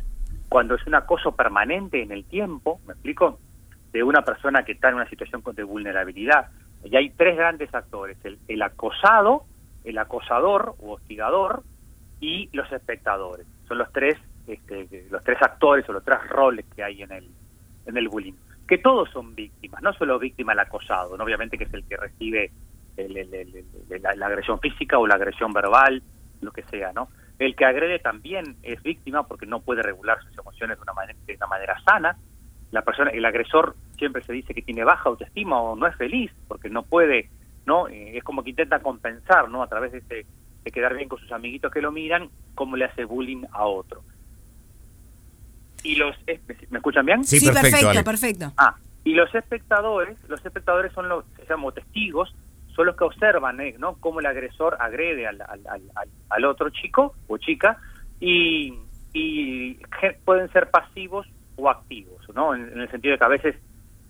cuando 0.50 0.76
es 0.76 0.86
un 0.88 0.96
acoso 0.96 1.36
permanente 1.36 2.02
en 2.02 2.12
el 2.12 2.26
tiempo, 2.26 2.80
me 2.88 2.94
explico, 2.94 3.40
de 3.92 4.04
una 4.04 4.24
persona 4.24 4.64
que 4.64 4.74
está 4.74 4.90
en 4.90 4.96
una 4.96 5.10
situación 5.10 5.44
de 5.56 5.64
vulnerabilidad. 5.64 6.48
Y 6.84 6.96
hay 6.96 7.12
tres 7.12 7.38
grandes 7.38 7.74
actores, 7.74 8.18
el, 8.24 8.40
el 8.48 8.62
acosado, 8.62 9.46
el 9.84 9.98
acosador 9.98 10.76
o 10.80 10.94
hostigador 10.94 11.64
y 12.20 12.50
los 12.54 12.72
espectadores. 12.72 13.46
Son 13.68 13.78
los 13.78 13.92
tres, 13.92 14.18
este, 14.48 15.08
los 15.10 15.24
tres 15.24 15.42
actores 15.42 15.88
o 15.90 15.94
los 15.94 16.04
tres 16.04 16.20
roles 16.30 16.66
que 16.76 16.84
hay 16.84 17.02
en 17.02 17.12
el, 17.12 17.30
en 17.86 17.98
el 17.98 18.10
bullying, 18.10 18.34
que 18.68 18.78
todos 18.78 19.10
son 19.12 19.36
víctimas, 19.36 19.82
no 19.82 19.94
solo 19.94 20.20
víctima 20.20 20.54
el 20.54 20.60
acosado, 20.60 21.18
¿no? 21.18 21.24
obviamente 21.24 21.58
que 21.58 21.66
es 21.66 21.74
el 21.74 21.84
que 21.86 21.98
recibe 21.98 22.52
la, 22.98 24.26
agresión 24.26 24.60
física 24.60 24.98
o 25.00 25.08
la 25.08 25.16
agresión 25.16 25.52
verbal, 25.54 26.02
lo 26.42 26.52
que 26.52 26.64
sea, 26.64 26.92
¿no? 26.94 27.10
El 27.40 27.56
que 27.56 27.66
agrede 27.66 28.00
también 28.00 28.58
es 28.62 28.82
víctima 28.84 29.24
porque 29.24 29.46
no 29.46 29.62
puede 29.62 29.82
regular 29.82 30.22
sus 30.24 30.38
emociones 30.38 30.78
de 30.78 30.84
una 30.84 30.94
manera, 30.94 31.18
de 31.26 31.36
una 31.36 31.48
manera 31.48 31.76
sana. 31.84 32.18
La 32.72 32.84
persona, 32.84 33.10
el 33.10 33.26
agresor 33.26 33.76
siempre 33.98 34.24
se 34.24 34.34
dice 34.34 34.54
que 34.54 34.62
tiene 34.62 34.84
baja 34.84 35.10
autoestima 35.10 35.60
o 35.60 35.76
no 35.76 35.88
es 35.88 35.96
feliz 35.96 36.32
porque 36.48 36.70
no 36.70 36.84
puede, 36.84 37.30
¿no? 37.66 37.88
Eh, 37.88 38.18
es 38.18 38.24
como 38.24 38.44
que 38.44 38.52
intenta 38.52 38.80
compensar, 38.80 39.50
¿no? 39.50 39.64
A 39.64 39.68
través 39.68 39.92
de, 39.94 39.98
ese, 40.00 40.28
de 40.64 40.72
quedar 40.72 40.94
bien 40.96 41.10
con 41.10 41.20
sus 41.20 41.32
amiguitos 41.32 41.72
que 41.72 41.82
lo 41.82 41.92
miran, 41.92 42.30
cómo 42.54 42.76
le 42.76 42.86
hace 42.86 43.06
bullying 43.06 43.46
a 43.52 43.66
otro 43.66 44.04
y 45.84 45.96
los 45.96 46.16
¿me 46.70 46.78
escuchan 46.78 47.06
bien? 47.06 47.24
Sí, 47.24 47.46
perfecto, 47.46 48.04
perfecto, 48.04 48.54
Ah, 48.58 48.76
y 49.04 49.14
los 49.14 49.34
espectadores, 49.36 50.18
los 50.30 50.44
espectadores 50.46 50.94
son 50.94 51.10
los 51.10 51.26
se 51.36 51.46
llaman 51.46 51.74
testigos, 51.74 52.34
son 52.74 52.88
los 52.88 52.96
que 52.96 53.04
observan, 53.04 53.60
¿eh? 53.60 53.76
¿no? 53.78 53.96
Cómo 54.00 54.20
el 54.20 54.26
agresor 54.26 54.78
agrede 54.80 55.28
al, 55.28 55.42
al, 55.42 55.62
al, 55.68 56.10
al 56.30 56.46
otro 56.46 56.70
chico 56.70 57.14
o 57.28 57.38
chica 57.38 57.78
y, 58.20 58.74
y 59.14 59.78
pueden 60.26 60.52
ser 60.52 60.72
pasivos 60.72 61.28
o 61.56 61.70
activos, 61.70 62.22
¿no? 62.34 62.56
En, 62.56 62.80
el 62.80 62.90
sentido 62.90 63.12
de 63.12 63.18
que 63.18 63.26
a 63.26 63.30
veces 63.30 63.56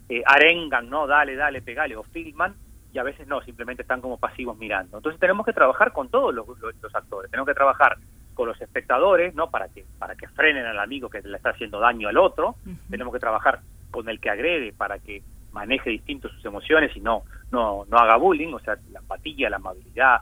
eh, 0.09 0.21
arengan, 0.25 0.89
¿no? 0.89 1.07
Dale, 1.07 1.35
dale, 1.35 1.61
pegale 1.61 1.95
o 1.95 2.03
filman 2.03 2.55
y 2.93 2.99
a 2.99 3.03
veces 3.03 3.27
no, 3.27 3.41
simplemente 3.41 3.81
están 3.81 4.01
como 4.01 4.17
pasivos 4.17 4.57
mirando. 4.57 4.97
Entonces 4.97 5.19
tenemos 5.19 5.45
que 5.45 5.53
trabajar 5.53 5.91
con 5.91 6.09
todos 6.09 6.33
los, 6.33 6.47
los 6.47 6.95
actores, 6.95 7.31
tenemos 7.31 7.47
que 7.47 7.55
trabajar 7.55 7.97
con 8.33 8.47
los 8.47 8.59
espectadores, 8.61 9.33
¿no? 9.35 9.49
Para 9.49 9.69
que 9.69 9.85
para 9.99 10.15
que 10.15 10.27
frenen 10.29 10.65
al 10.65 10.79
amigo 10.79 11.09
que 11.09 11.21
le 11.21 11.37
está 11.37 11.51
haciendo 11.51 11.79
daño 11.79 12.07
al 12.07 12.17
otro. 12.17 12.55
Tenemos 12.89 13.13
que 13.13 13.19
trabajar 13.19 13.61
con 13.91 14.09
el 14.09 14.19
que 14.19 14.29
agrede 14.29 14.73
para 14.73 14.99
que 14.99 15.21
maneje 15.51 15.91
distinto 15.91 16.29
sus 16.29 16.43
emociones 16.45 16.95
y 16.95 16.99
no 16.99 17.23
no 17.51 17.85
no 17.85 17.97
haga 17.97 18.17
bullying, 18.17 18.53
o 18.53 18.59
sea, 18.59 18.77
la 18.91 18.99
empatía, 18.99 19.49
la 19.49 19.57
amabilidad, 19.57 20.21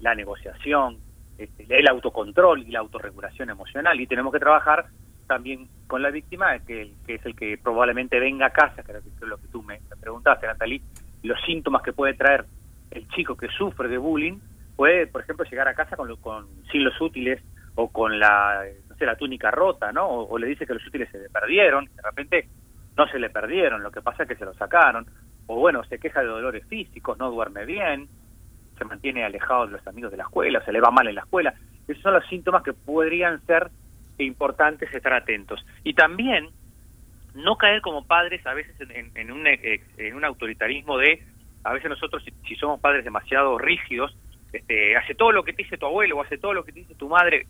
la, 0.00 0.14
negociación, 0.14 0.98
este, 1.38 1.66
el 1.68 1.88
autocontrol 1.88 2.62
y 2.62 2.70
la 2.70 2.80
autorregulación 2.80 3.50
emocional. 3.50 4.00
Y 4.00 4.06
tenemos 4.06 4.32
que 4.32 4.40
trabajar 4.40 4.86
también 5.26 5.68
con 5.86 6.02
la 6.02 6.10
víctima, 6.10 6.58
que, 6.58 6.92
que 7.06 7.14
es 7.14 7.26
el 7.26 7.34
que 7.34 7.58
probablemente 7.58 8.18
venga 8.18 8.46
a 8.46 8.50
casa, 8.50 8.82
que 8.82 8.92
es 8.92 9.20
lo 9.20 9.38
que 9.38 9.48
tú 9.48 9.62
me, 9.62 9.80
preguntaste, 10.00 10.46
Natalie, 10.46 10.82
los 11.22 11.40
síntomas 11.46 11.82
que 11.82 11.92
puede 11.92 12.14
traer 12.14 12.44
el 12.90 13.08
chico 13.08 13.36
que 13.36 13.48
sufre 13.48 13.88
de 13.88 13.98
bullying, 13.98 14.38
puede, 14.76 15.06
por 15.06 15.22
ejemplo, 15.22 15.44
llegar 15.44 15.68
a 15.68 15.74
casa 15.74 15.96
con, 15.96 16.14
con 16.16 16.46
sin 16.70 16.84
los 16.84 17.00
útiles 17.00 17.40
o 17.74 17.88
con 17.88 18.18
la, 18.18 18.64
no 18.88 18.96
sé, 18.96 19.06
la 19.06 19.16
túnica 19.16 19.50
rota, 19.50 19.92
¿no? 19.92 20.06
O, 20.06 20.38
le 20.38 20.46
dice 20.46 20.66
que 20.66 20.74
los 20.74 20.86
útiles 20.86 21.08
se 21.10 21.18
le 21.18 21.30
perdieron, 21.30 21.86
de 21.86 22.02
repente 22.02 22.48
no 22.96 23.06
se 23.08 23.18
le 23.18 23.30
perdieron, 23.30 23.82
lo 23.82 23.90
que 23.90 24.02
pasa 24.02 24.24
es 24.24 24.28
que 24.28 24.36
se 24.36 24.44
lo 24.44 24.54
sacaron, 24.54 25.06
o 25.46 25.56
bueno, 25.56 25.82
se 25.84 25.98
queja 25.98 26.20
de 26.20 26.26
dolores 26.26 26.66
físicos, 26.66 27.18
no 27.18 27.30
duerme 27.30 27.64
bien, 27.64 28.08
se 28.76 28.84
mantiene 28.84 29.24
alejado 29.24 29.66
de 29.66 29.72
los 29.72 29.86
amigos 29.86 30.10
de 30.10 30.18
la 30.18 30.24
escuela, 30.24 30.64
se 30.64 30.72
le 30.72 30.80
va 30.80 30.90
mal 30.90 31.08
en 31.08 31.14
la 31.14 31.22
escuela. 31.22 31.54
Esos 31.88 32.02
son 32.02 32.14
los 32.14 32.26
síntomas 32.26 32.62
que 32.62 32.72
podrían 32.72 33.44
ser 33.46 33.70
importantes 34.18 34.92
estar 34.94 35.12
atentos. 35.14 35.64
Y 35.84 35.94
también 35.94 36.50
no 37.34 37.56
caer 37.56 37.80
como 37.80 38.06
padres 38.06 38.46
a 38.46 38.54
veces 38.54 38.74
en, 38.80 39.10
en, 39.14 39.32
un, 39.32 39.46
eh, 39.46 39.82
en 39.96 40.14
un 40.14 40.24
autoritarismo 40.24 40.98
de, 40.98 41.22
a 41.64 41.72
veces 41.72 41.88
nosotros 41.88 42.22
si 42.46 42.54
somos 42.56 42.80
padres 42.80 43.04
demasiado 43.04 43.58
rígidos, 43.58 44.14
este, 44.52 44.96
hace 44.96 45.14
todo 45.14 45.32
lo 45.32 45.44
que 45.44 45.52
te 45.52 45.62
dice 45.62 45.78
tu 45.78 45.86
abuelo 45.86 46.18
o 46.18 46.22
hace 46.22 46.36
todo 46.36 46.52
lo 46.52 46.64
que 46.64 46.72
te 46.72 46.80
dice 46.80 46.94
tu 46.94 47.08
madre, 47.08 47.46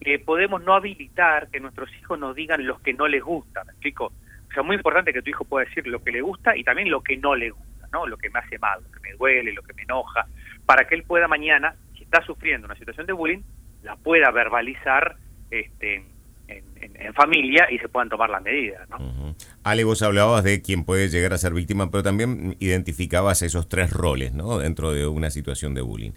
que 0.00 0.18
podemos 0.18 0.62
no 0.62 0.74
habilitar 0.74 1.48
que 1.50 1.60
nuestros 1.60 1.90
hijos 1.96 2.18
nos 2.18 2.34
digan 2.34 2.66
lo 2.66 2.78
que 2.78 2.94
no 2.94 3.06
les 3.06 3.22
gusta, 3.22 3.64
¿me 3.64 3.72
explico? 3.72 4.06
O 4.06 4.52
sea, 4.52 4.62
muy 4.62 4.76
importante 4.76 5.12
que 5.12 5.22
tu 5.22 5.30
hijo 5.30 5.44
pueda 5.44 5.66
decir 5.66 5.86
lo 5.86 6.02
que 6.02 6.10
le 6.10 6.22
gusta 6.22 6.56
y 6.56 6.64
también 6.64 6.90
lo 6.90 7.02
que 7.02 7.16
no 7.16 7.34
le 7.34 7.50
gusta, 7.50 7.88
¿no? 7.92 8.06
Lo 8.06 8.16
que 8.16 8.30
me 8.30 8.40
hace 8.40 8.58
mal, 8.58 8.82
lo 8.82 8.90
que 8.90 9.00
me 9.00 9.12
duele, 9.14 9.52
lo 9.52 9.62
que 9.62 9.74
me 9.74 9.82
enoja, 9.82 10.26
para 10.66 10.86
que 10.86 10.94
él 10.94 11.04
pueda 11.04 11.28
mañana, 11.28 11.74
si 11.96 12.02
está 12.02 12.24
sufriendo 12.24 12.66
una 12.66 12.76
situación 12.76 13.06
de 13.06 13.12
bullying, 13.12 13.42
la 13.82 13.96
pueda 13.96 14.30
verbalizar 14.30 15.16
este, 15.50 16.04
en, 16.48 17.14
familia 17.14 17.66
y 17.70 17.78
se 17.78 17.88
puedan 17.88 18.08
tomar 18.08 18.30
las 18.30 18.42
medidas, 18.42 18.88
¿no? 18.88 19.34
Ale, 19.62 19.84
vos 19.84 20.00
hablabas 20.02 20.42
de 20.44 20.62
quién 20.62 20.84
puede 20.84 21.08
llegar 21.08 21.32
a 21.32 21.38
ser 21.38 21.52
víctima, 21.52 21.90
pero 21.90 22.02
también 22.02 22.56
identificabas 22.60 23.42
esos 23.42 23.68
tres 23.68 23.92
roles, 23.92 24.32
¿no? 24.32 24.58
Dentro 24.58 24.92
de 24.92 25.06
una 25.06 25.30
situación 25.30 25.74
de 25.74 25.82
bullying. 25.82 26.12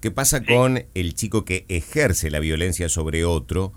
¿Qué 0.00 0.12
pasa 0.12 0.44
con 0.44 0.84
el 0.94 1.14
chico 1.14 1.44
que 1.44 1.64
ejerce 1.68 2.30
la 2.30 2.38
violencia 2.38 2.88
sobre 2.88 3.24
otro 3.24 3.72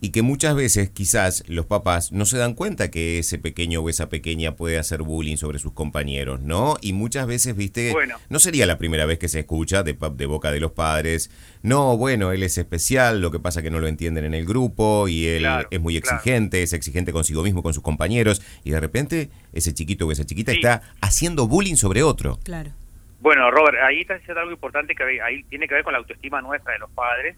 y 0.00 0.10
que 0.10 0.22
muchas 0.22 0.54
veces 0.54 0.88
quizás 0.88 1.44
los 1.46 1.66
papás 1.66 2.10
no 2.10 2.24
se 2.24 2.38
dan 2.38 2.54
cuenta 2.54 2.90
que 2.90 3.18
ese 3.18 3.36
pequeño 3.38 3.80
o 3.80 3.88
esa 3.90 4.08
pequeña 4.08 4.56
puede 4.56 4.78
hacer 4.78 5.02
bullying 5.02 5.36
sobre 5.36 5.58
sus 5.58 5.72
compañeros, 5.72 6.40
¿no? 6.40 6.76
Y 6.80 6.94
muchas 6.94 7.26
veces, 7.26 7.54
viste, 7.54 7.94
no 8.30 8.38
sería 8.38 8.64
la 8.64 8.78
primera 8.78 9.04
vez 9.06 9.18
que 9.18 9.28
se 9.28 9.40
escucha 9.40 9.82
de, 9.82 9.98
de 10.16 10.26
boca 10.26 10.52
de 10.52 10.60
los 10.60 10.72
padres, 10.72 11.30
no, 11.62 11.98
bueno, 11.98 12.32
él 12.32 12.44
es 12.44 12.56
especial, 12.56 13.20
lo 13.20 13.30
que 13.30 13.40
pasa 13.40 13.60
que 13.60 13.70
no 13.70 13.80
lo 13.80 13.88
entienden 13.88 14.24
en 14.24 14.34
el 14.34 14.46
grupo 14.46 15.08
y 15.08 15.26
él 15.26 15.46
es 15.70 15.80
muy 15.80 15.98
exigente, 15.98 16.62
es 16.62 16.72
exigente 16.72 17.12
consigo 17.12 17.42
mismo, 17.42 17.62
con 17.62 17.74
sus 17.74 17.82
compañeros, 17.82 18.40
y 18.64 18.70
de 18.70 18.80
repente 18.80 19.30
ese 19.52 19.74
chiquito 19.74 20.06
o 20.06 20.12
esa 20.12 20.24
chiquita 20.24 20.52
está 20.52 20.82
haciendo 21.02 21.46
bullying 21.46 21.76
sobre 21.76 22.02
otro. 22.02 22.38
Claro. 22.44 22.72
Bueno, 23.20 23.50
Robert, 23.50 23.78
ahí 23.82 24.00
está 24.00 24.14
diciendo 24.14 24.40
algo 24.40 24.52
importante 24.52 24.94
que 24.94 25.20
ahí 25.22 25.42
tiene 25.44 25.66
que 25.66 25.74
ver 25.74 25.84
con 25.84 25.92
la 25.92 25.98
autoestima 25.98 26.40
nuestra 26.40 26.72
de 26.72 26.78
los 26.78 26.90
padres 26.90 27.36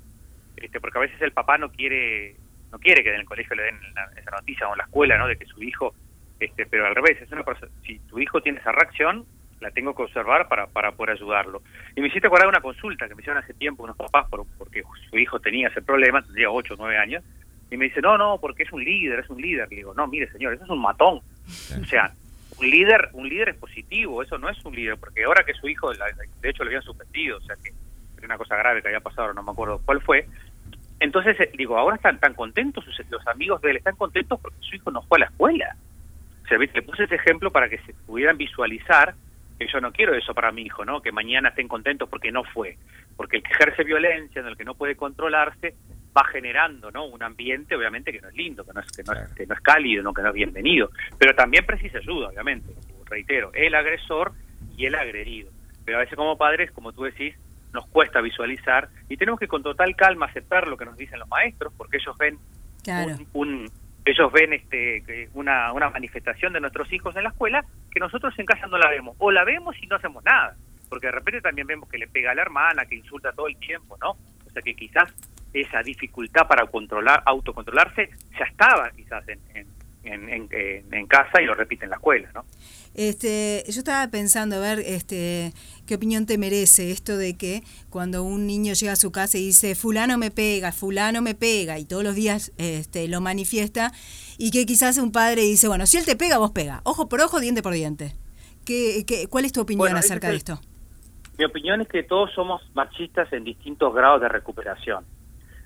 este, 0.60 0.80
porque 0.80 0.98
a 0.98 1.02
veces 1.02 1.20
el 1.22 1.32
papá 1.32 1.58
no 1.58 1.70
quiere 1.70 2.36
no 2.70 2.78
quiere 2.78 3.02
que 3.02 3.12
en 3.12 3.20
el 3.20 3.26
colegio 3.26 3.56
le 3.56 3.64
den 3.64 3.80
esa 4.16 4.30
noticia 4.30 4.68
o 4.68 4.72
en 4.72 4.78
la 4.78 4.84
escuela, 4.84 5.18
¿no? 5.18 5.26
De 5.26 5.36
que 5.36 5.44
su 5.46 5.60
hijo, 5.60 5.92
este, 6.38 6.66
pero 6.66 6.86
al 6.86 6.94
revés, 6.94 7.20
es 7.20 7.32
una 7.32 7.44
si 7.84 7.98
tu 8.00 8.20
hijo 8.20 8.40
tiene 8.40 8.60
esa 8.60 8.70
reacción, 8.70 9.24
la 9.60 9.72
tengo 9.72 9.92
que 9.92 10.02
observar 10.02 10.46
para, 10.46 10.68
para 10.68 10.92
poder 10.92 11.16
ayudarlo. 11.16 11.62
Y 11.96 12.00
me 12.00 12.06
hiciste 12.06 12.28
acordar 12.28 12.46
una 12.46 12.60
consulta 12.60 13.08
que 13.08 13.16
me 13.16 13.22
hicieron 13.22 13.42
hace 13.42 13.54
tiempo 13.54 13.82
unos 13.82 13.96
papás 13.96 14.28
por, 14.30 14.46
porque 14.56 14.84
su 15.10 15.18
hijo 15.18 15.40
tenía 15.40 15.66
ese 15.66 15.82
problema, 15.82 16.22
tendría 16.22 16.48
8 16.48 16.74
o 16.74 16.76
9 16.76 16.96
años, 16.96 17.24
y 17.72 17.76
me 17.76 17.86
dice, 17.86 18.00
no, 18.00 18.16
no, 18.16 18.38
porque 18.40 18.62
es 18.62 18.72
un 18.72 18.84
líder, 18.84 19.18
es 19.18 19.30
un 19.30 19.40
líder. 19.40 19.68
Le 19.68 19.76
digo, 19.76 19.92
no, 19.92 20.06
mire 20.06 20.30
señor, 20.30 20.54
eso 20.54 20.62
es 20.62 20.70
un 20.70 20.80
matón. 20.80 21.20
O 21.80 21.84
sea, 21.86 22.12
un 22.60 22.70
líder 22.70 23.08
un 23.12 23.28
líder 23.28 23.50
es 23.50 23.56
positivo, 23.56 24.22
eso 24.22 24.38
no 24.38 24.48
es 24.48 24.64
un 24.64 24.74
líder, 24.74 24.96
porque 24.98 25.24
ahora 25.24 25.44
que 25.44 25.54
su 25.54 25.68
hijo, 25.68 25.90
de 25.92 26.48
hecho, 26.48 26.62
lo 26.62 26.68
habían 26.68 26.82
suspendido, 26.82 27.38
o 27.38 27.40
sea 27.40 27.56
que 27.56 27.72
era 28.18 28.26
una 28.26 28.38
cosa 28.38 28.56
grave 28.56 28.82
que 28.82 28.88
había 28.88 29.00
pasado, 29.00 29.32
no 29.32 29.42
me 29.42 29.52
acuerdo 29.52 29.80
cuál 29.84 30.00
fue. 30.02 30.26
Entonces, 31.00 31.40
eh, 31.40 31.50
digo, 31.56 31.78
ahora 31.78 31.96
están 31.96 32.20
tan 32.20 32.34
contentos, 32.34 32.84
los 33.08 33.26
amigos 33.26 33.62
de 33.62 33.70
él 33.70 33.76
están 33.78 33.96
contentos 33.96 34.38
porque 34.40 34.58
su 34.60 34.76
hijo 34.76 34.90
no 34.90 35.02
fue 35.02 35.16
a 35.18 35.20
la 35.20 35.26
escuela. 35.26 35.76
O 36.44 36.46
sea, 36.46 36.58
le 36.58 36.82
puse 36.82 37.04
ese 37.04 37.14
ejemplo 37.14 37.50
para 37.50 37.68
que 37.68 37.78
se 37.78 37.94
pudieran 38.06 38.36
visualizar 38.36 39.14
que 39.58 39.66
yo 39.66 39.80
no 39.80 39.92
quiero 39.92 40.14
eso 40.14 40.34
para 40.34 40.52
mi 40.52 40.62
hijo, 40.62 40.84
¿no? 40.84 41.00
Que 41.00 41.12
mañana 41.12 41.50
estén 41.50 41.68
contentos 41.68 42.08
porque 42.08 42.30
no 42.32 42.44
fue. 42.44 42.76
Porque 43.16 43.38
el 43.38 43.42
que 43.42 43.52
ejerce 43.52 43.84
violencia, 43.84 44.40
en 44.40 44.48
el 44.48 44.56
que 44.56 44.64
no 44.64 44.74
puede 44.74 44.96
controlarse, 44.96 45.74
va 46.16 46.24
generando, 46.24 46.90
¿no? 46.90 47.06
Un 47.06 47.22
ambiente, 47.22 47.74
obviamente, 47.76 48.12
que 48.12 48.20
no 48.20 48.28
es 48.28 48.34
lindo, 48.34 48.64
que 48.64 48.72
no 48.72 48.80
es, 48.80 48.90
que 48.90 49.02
no 49.02 49.12
es, 49.12 49.32
que 49.32 49.46
no 49.46 49.54
es 49.54 49.60
cálido, 49.60 50.02
¿no? 50.02 50.12
que 50.12 50.22
no 50.22 50.28
es 50.28 50.34
bienvenido. 50.34 50.90
Pero 51.18 51.34
también 51.34 51.64
precisa 51.64 51.98
ayuda, 51.98 52.28
obviamente. 52.28 52.72
Reitero, 53.06 53.50
el 53.54 53.74
agresor 53.74 54.32
y 54.76 54.86
el 54.86 54.94
agredido. 54.94 55.50
Pero 55.84 55.98
a 55.98 56.00
veces 56.00 56.16
como 56.16 56.36
padres, 56.36 56.70
como 56.72 56.92
tú 56.92 57.04
decís, 57.04 57.34
nos 57.72 57.86
cuesta 57.86 58.20
visualizar 58.20 58.88
y 59.08 59.16
tenemos 59.16 59.38
que 59.38 59.48
con 59.48 59.62
total 59.62 59.94
calma 59.94 60.26
aceptar 60.26 60.66
lo 60.66 60.76
que 60.76 60.84
nos 60.84 60.96
dicen 60.96 61.18
los 61.18 61.28
maestros, 61.28 61.72
porque 61.76 61.98
ellos 61.98 62.16
ven 62.18 62.38
un, 63.32 63.70
ellos 64.04 64.32
ven 64.32 64.52
este 64.52 65.28
una, 65.34 65.72
una 65.72 65.90
manifestación 65.90 66.52
de 66.52 66.60
nuestros 66.60 66.92
hijos 66.92 67.14
en 67.16 67.24
la 67.24 67.30
escuela 67.30 67.64
que 67.90 68.00
nosotros 68.00 68.36
en 68.38 68.46
casa 68.46 68.66
no 68.66 68.78
la 68.78 68.90
vemos, 68.90 69.14
o 69.18 69.30
la 69.30 69.44
vemos 69.44 69.76
y 69.80 69.86
no 69.86 69.96
hacemos 69.96 70.24
nada, 70.24 70.56
porque 70.88 71.06
de 71.06 71.12
repente 71.12 71.40
también 71.40 71.66
vemos 71.66 71.88
que 71.88 71.98
le 71.98 72.08
pega 72.08 72.32
a 72.32 72.34
la 72.34 72.42
hermana, 72.42 72.86
que 72.86 72.96
insulta 72.96 73.32
todo 73.32 73.46
el 73.46 73.56
tiempo, 73.56 73.96
¿no? 74.00 74.10
O 74.10 74.50
sea 74.52 74.62
que 74.62 74.74
quizás 74.74 75.12
esa 75.52 75.82
dificultad 75.82 76.46
para 76.46 76.66
controlar, 76.66 77.22
autocontrolarse, 77.26 78.10
ya 78.38 78.44
estaba 78.44 78.90
quizás 78.90 79.24
en, 79.28 79.66
en, 80.04 80.28
en, 80.28 80.94
en 80.94 81.06
casa 81.06 81.42
y 81.42 81.44
lo 81.44 81.54
repite 81.54 81.84
en 81.84 81.90
la 81.90 81.96
escuela, 81.96 82.30
¿no? 82.34 82.44
Este, 82.94 83.62
yo 83.68 83.78
estaba 83.78 84.08
pensando, 84.10 84.56
a 84.56 84.58
ver, 84.58 84.80
este, 84.80 85.52
qué 85.86 85.94
opinión 85.94 86.26
te 86.26 86.38
merece 86.38 86.90
esto 86.90 87.16
de 87.16 87.36
que 87.36 87.62
cuando 87.88 88.24
un 88.24 88.46
niño 88.46 88.74
llega 88.74 88.92
a 88.92 88.96
su 88.96 89.12
casa 89.12 89.38
y 89.38 89.46
dice, 89.46 89.76
fulano 89.76 90.18
me 90.18 90.30
pega, 90.30 90.72
fulano 90.72 91.22
me 91.22 91.34
pega, 91.34 91.78
y 91.78 91.84
todos 91.84 92.02
los 92.02 92.16
días 92.16 92.52
este, 92.58 93.06
lo 93.06 93.20
manifiesta, 93.20 93.92
y 94.38 94.50
que 94.50 94.66
quizás 94.66 94.98
un 94.98 95.12
padre 95.12 95.42
dice, 95.42 95.68
bueno, 95.68 95.86
si 95.86 95.98
él 95.98 96.04
te 96.04 96.16
pega, 96.16 96.38
vos 96.38 96.50
pega, 96.50 96.80
ojo 96.84 97.08
por 97.08 97.20
ojo, 97.20 97.38
diente 97.38 97.62
por 97.62 97.74
diente. 97.74 98.14
¿Qué, 98.64 99.04
qué, 99.06 99.26
cuál 99.28 99.44
es 99.44 99.52
tu 99.52 99.60
opinión 99.60 99.96
acerca 99.96 100.28
de 100.28 100.36
esto? 100.36 100.60
Mi 101.38 101.44
opinión 101.44 101.80
es 101.80 101.88
que 101.88 102.02
todos 102.02 102.30
somos 102.34 102.60
machistas 102.74 103.32
en 103.32 103.44
distintos 103.44 103.94
grados 103.94 104.20
de 104.20 104.28
recuperación. 104.28 105.04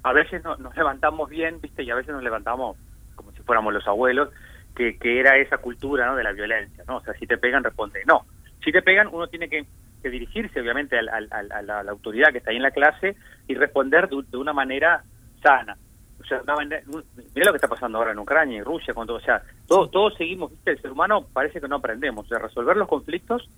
A 0.05 0.13
veces 0.13 0.45
nos 0.45 0.77
levantamos 0.77 1.29
bien, 1.29 1.61
¿viste? 1.61 1.83
Y 1.83 1.91
a 1.91 1.95
veces 1.95 2.15
nos 2.15 2.23
levantamos 2.23 2.77
como 3.17 3.33
si 3.33 3.43
fuéramos 3.43 3.73
los 3.73 3.87
abuelos 3.89 4.29
que, 4.75 4.99
que 4.99 5.19
era 5.19 5.37
esa 5.39 5.59
cultura 5.59 6.07
¿no? 6.07 6.17
de 6.17 6.25
la 6.25 6.33
violencia, 6.33 6.85
¿no? 6.87 6.97
O 6.97 7.01
sea, 7.01 7.15
si 7.15 7.27
te 7.27 7.39
pegan, 7.39 7.65
responde 7.65 8.03
no. 8.07 8.27
Si 8.63 8.73
te 8.73 8.83
pegan, 8.83 9.09
uno 9.11 9.29
tiene 9.29 9.49
que, 9.49 9.67
dirigirse, 10.03 10.61
obviamente, 10.61 10.99
a, 10.99 11.03
la, 11.03 11.81
autoridad 11.89 12.31
que 12.31 12.39
está 12.39 12.51
ahí 12.51 12.57
en 12.57 12.63
la 12.63 12.71
clase 12.71 13.17
y 13.49 13.55
responder 13.55 14.09
de, 14.09 14.37
una 14.37 14.53
manera 14.53 15.03
sana. 15.43 15.79
O 16.21 16.25
sea, 16.27 16.43
mira 16.45 17.47
lo 17.47 17.53
que 17.53 17.57
está 17.57 17.69
pasando 17.69 17.97
ahora 17.97 18.13
en 18.13 18.19
Ucrania 18.19 18.59
y 18.59 18.63
Rusia, 18.63 18.93
con 18.93 19.07
todo, 19.07 19.17
o 19.17 19.21
sea, 19.21 19.43
todo, 19.67 19.89
todos 19.89 20.15
seguimos, 20.17 20.51
¿viste? 20.51 20.73
el 20.73 20.83
ser 20.83 20.93
humano 20.93 21.27
parece 21.33 21.59
que 21.59 21.69
no 21.69 21.77
aprendemos, 21.77 22.27
o 22.27 22.29
sea, 22.29 22.39
resolver 22.39 22.77
los 22.77 22.89
conflictos 22.89 23.49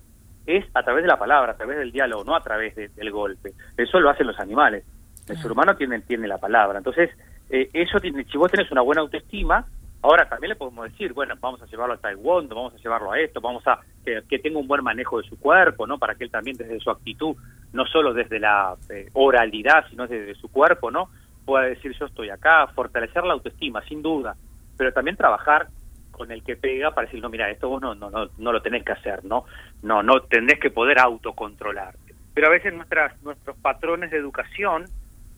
es 0.45 0.65
a 0.73 0.83
través 0.83 1.03
de 1.03 1.09
la 1.09 1.19
palabra, 1.19 1.51
a 1.51 1.57
través 1.57 1.77
del 1.77 1.91
diálogo, 1.91 2.23
no 2.23 2.33
a 2.33 2.41
través 2.41 2.75
del 2.75 3.11
golpe. 3.11 3.51
Eso 3.75 3.99
lo 3.99 4.09
hacen 4.09 4.27
los 4.27 4.39
animales. 4.39 4.85
El 5.27 5.37
ser 5.37 5.51
humano 5.51 5.75
tiene, 5.75 5.99
tiene 6.01 6.27
la 6.27 6.37
palabra. 6.37 6.77
Entonces, 6.77 7.09
eh, 7.49 7.69
eso 7.73 7.99
tiene, 7.99 8.23
si 8.25 8.37
vos 8.37 8.51
tenés 8.51 8.71
una 8.71 8.81
buena 8.81 9.01
autoestima, 9.01 9.65
Ahora 10.01 10.29
también 10.29 10.49
le 10.49 10.55
podemos 10.55 10.89
decir, 10.91 11.11
bueno, 11.13 11.33
vamos 11.39 11.61
a 11.61 11.65
llevarlo 11.65 11.95
a 11.95 11.97
taekwondo, 11.97 12.55
vamos 12.55 12.73
a 12.73 12.77
llevarlo 12.77 13.11
a 13.11 13.19
esto, 13.19 13.41
vamos 13.41 13.65
a 13.67 13.79
que, 14.05 14.39
tenga 14.39 14.59
un 14.59 14.67
buen 14.67 14.83
manejo 14.83 15.19
de 15.19 15.27
su 15.27 15.39
cuerpo, 15.39 15.87
¿no? 15.87 15.97
Para 15.97 16.15
que 16.15 16.23
él 16.23 16.31
también 16.31 16.55
desde 16.55 16.79
su 16.79 16.91
actitud, 16.91 17.35
no 17.73 17.85
solo 17.85 18.13
desde 18.13 18.39
la 18.39 18.75
eh, 18.89 19.09
oralidad, 19.13 19.85
sino 19.89 20.07
desde 20.07 20.35
su 20.35 20.49
cuerpo, 20.49 20.91
¿no? 20.91 21.09
Pueda 21.45 21.65
decir 21.65 21.95
yo 21.99 22.05
estoy 22.05 22.29
acá, 22.29 22.67
fortalecer 22.67 23.23
la 23.23 23.33
autoestima, 23.33 23.81
sin 23.85 24.01
duda, 24.03 24.35
pero 24.77 24.93
también 24.93 25.17
trabajar 25.17 25.67
con 26.11 26.31
el 26.31 26.43
que 26.43 26.55
pega 26.55 26.91
para 26.91 27.07
decir, 27.07 27.21
no, 27.21 27.29
mira, 27.29 27.49
esto 27.49 27.67
vos 27.67 27.81
no, 27.81 27.95
no, 27.95 28.09
no, 28.09 28.29
no 28.37 28.51
lo 28.51 28.61
tenés 28.61 28.83
que 28.83 28.91
hacer, 28.91 29.25
¿no? 29.25 29.45
No, 29.81 30.03
no 30.03 30.21
tenés 30.21 30.59
que 30.59 30.69
poder 30.69 30.99
autocontrolarte. 30.99 32.13
Pero 32.35 32.47
a 32.47 32.51
veces 32.51 32.73
nuestras, 32.73 33.19
nuestros 33.23 33.57
patrones 33.57 34.11
de 34.11 34.17
educación 34.17 34.85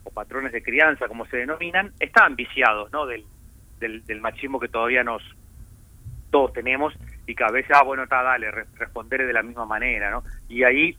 o 0.03 0.12
patrones 0.12 0.51
de 0.51 0.62
crianza, 0.62 1.08
como 1.08 1.25
se 1.27 1.38
denominan, 1.38 1.94
están 2.00 2.36
viciados, 2.36 2.91
¿no? 2.91 3.06
Del, 3.06 3.25
del, 3.79 4.22
machismo 4.22 4.60
que 4.60 4.68
todavía 4.68 5.03
nos 5.03 5.22
todos 6.32 6.53
tenemos 6.53 6.94
y 7.25 7.34
que 7.36 7.44
a 7.44 7.51
veces, 7.51 7.72
ah, 7.74 7.84
bueno, 7.84 8.03
está, 8.03 8.22
dale, 8.22 8.51
responder 8.51 9.25
de 9.25 9.34
la 9.34 9.41
misma 9.41 9.65
manera, 9.65 10.12
¿no? 10.12 10.24
Y 10.48 10.63
ahí 10.63 10.98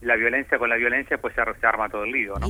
la 0.00 0.16
violencia 0.16 0.58
con 0.58 0.68
la 0.68 0.76
violencia 0.76 1.18
pues 1.18 1.34
se, 1.34 1.40
arma 1.66 1.88
todo 1.88 2.04
el 2.04 2.12
lío, 2.12 2.34
¿no? 2.38 2.48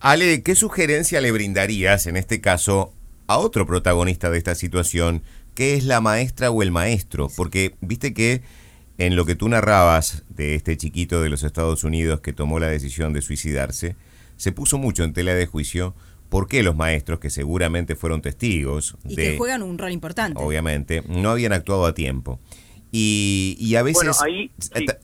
Ale, 0.00 0.42
¿qué 0.42 0.54
sugerencia 0.54 1.20
le 1.20 1.30
brindarías 1.30 2.06
en 2.06 2.16
este 2.16 2.40
caso 2.40 2.92
a 3.26 3.38
otro 3.38 3.66
protagonista 3.66 4.30
de 4.30 4.38
esta 4.38 4.54
situación, 4.54 5.22
que 5.54 5.74
es 5.74 5.84
la 5.84 6.00
maestra 6.00 6.50
o 6.50 6.62
el 6.62 6.72
maestro? 6.72 7.28
Porque 7.36 7.74
viste 7.80 8.14
que 8.14 8.42
en 8.98 9.14
lo 9.16 9.24
que 9.24 9.34
tú 9.34 9.48
narrabas 9.48 10.24
de 10.28 10.54
este 10.54 10.76
chiquito 10.76 11.22
de 11.22 11.28
los 11.28 11.42
Estados 11.42 11.84
Unidos 11.84 12.20
que 12.20 12.32
tomó 12.32 12.58
la 12.58 12.68
decisión 12.68 13.12
de 13.12 13.22
suicidarse, 13.22 13.96
se 14.40 14.52
puso 14.52 14.78
mucho 14.78 15.04
en 15.04 15.12
tela 15.12 15.34
de 15.34 15.44
juicio 15.44 15.94
por 16.30 16.48
qué 16.48 16.62
los 16.62 16.74
maestros, 16.74 17.20
que 17.20 17.28
seguramente 17.28 17.94
fueron 17.94 18.22
testigos. 18.22 18.96
Y 19.06 19.14
que 19.14 19.36
juegan 19.36 19.62
un 19.62 19.76
rol 19.76 19.92
importante. 19.92 20.40
Obviamente, 20.42 21.02
no 21.06 21.28
habían 21.28 21.52
actuado 21.52 21.84
a 21.84 21.92
tiempo. 21.92 22.40
Y, 22.90 23.74
a 23.76 23.82
veces 23.82 24.18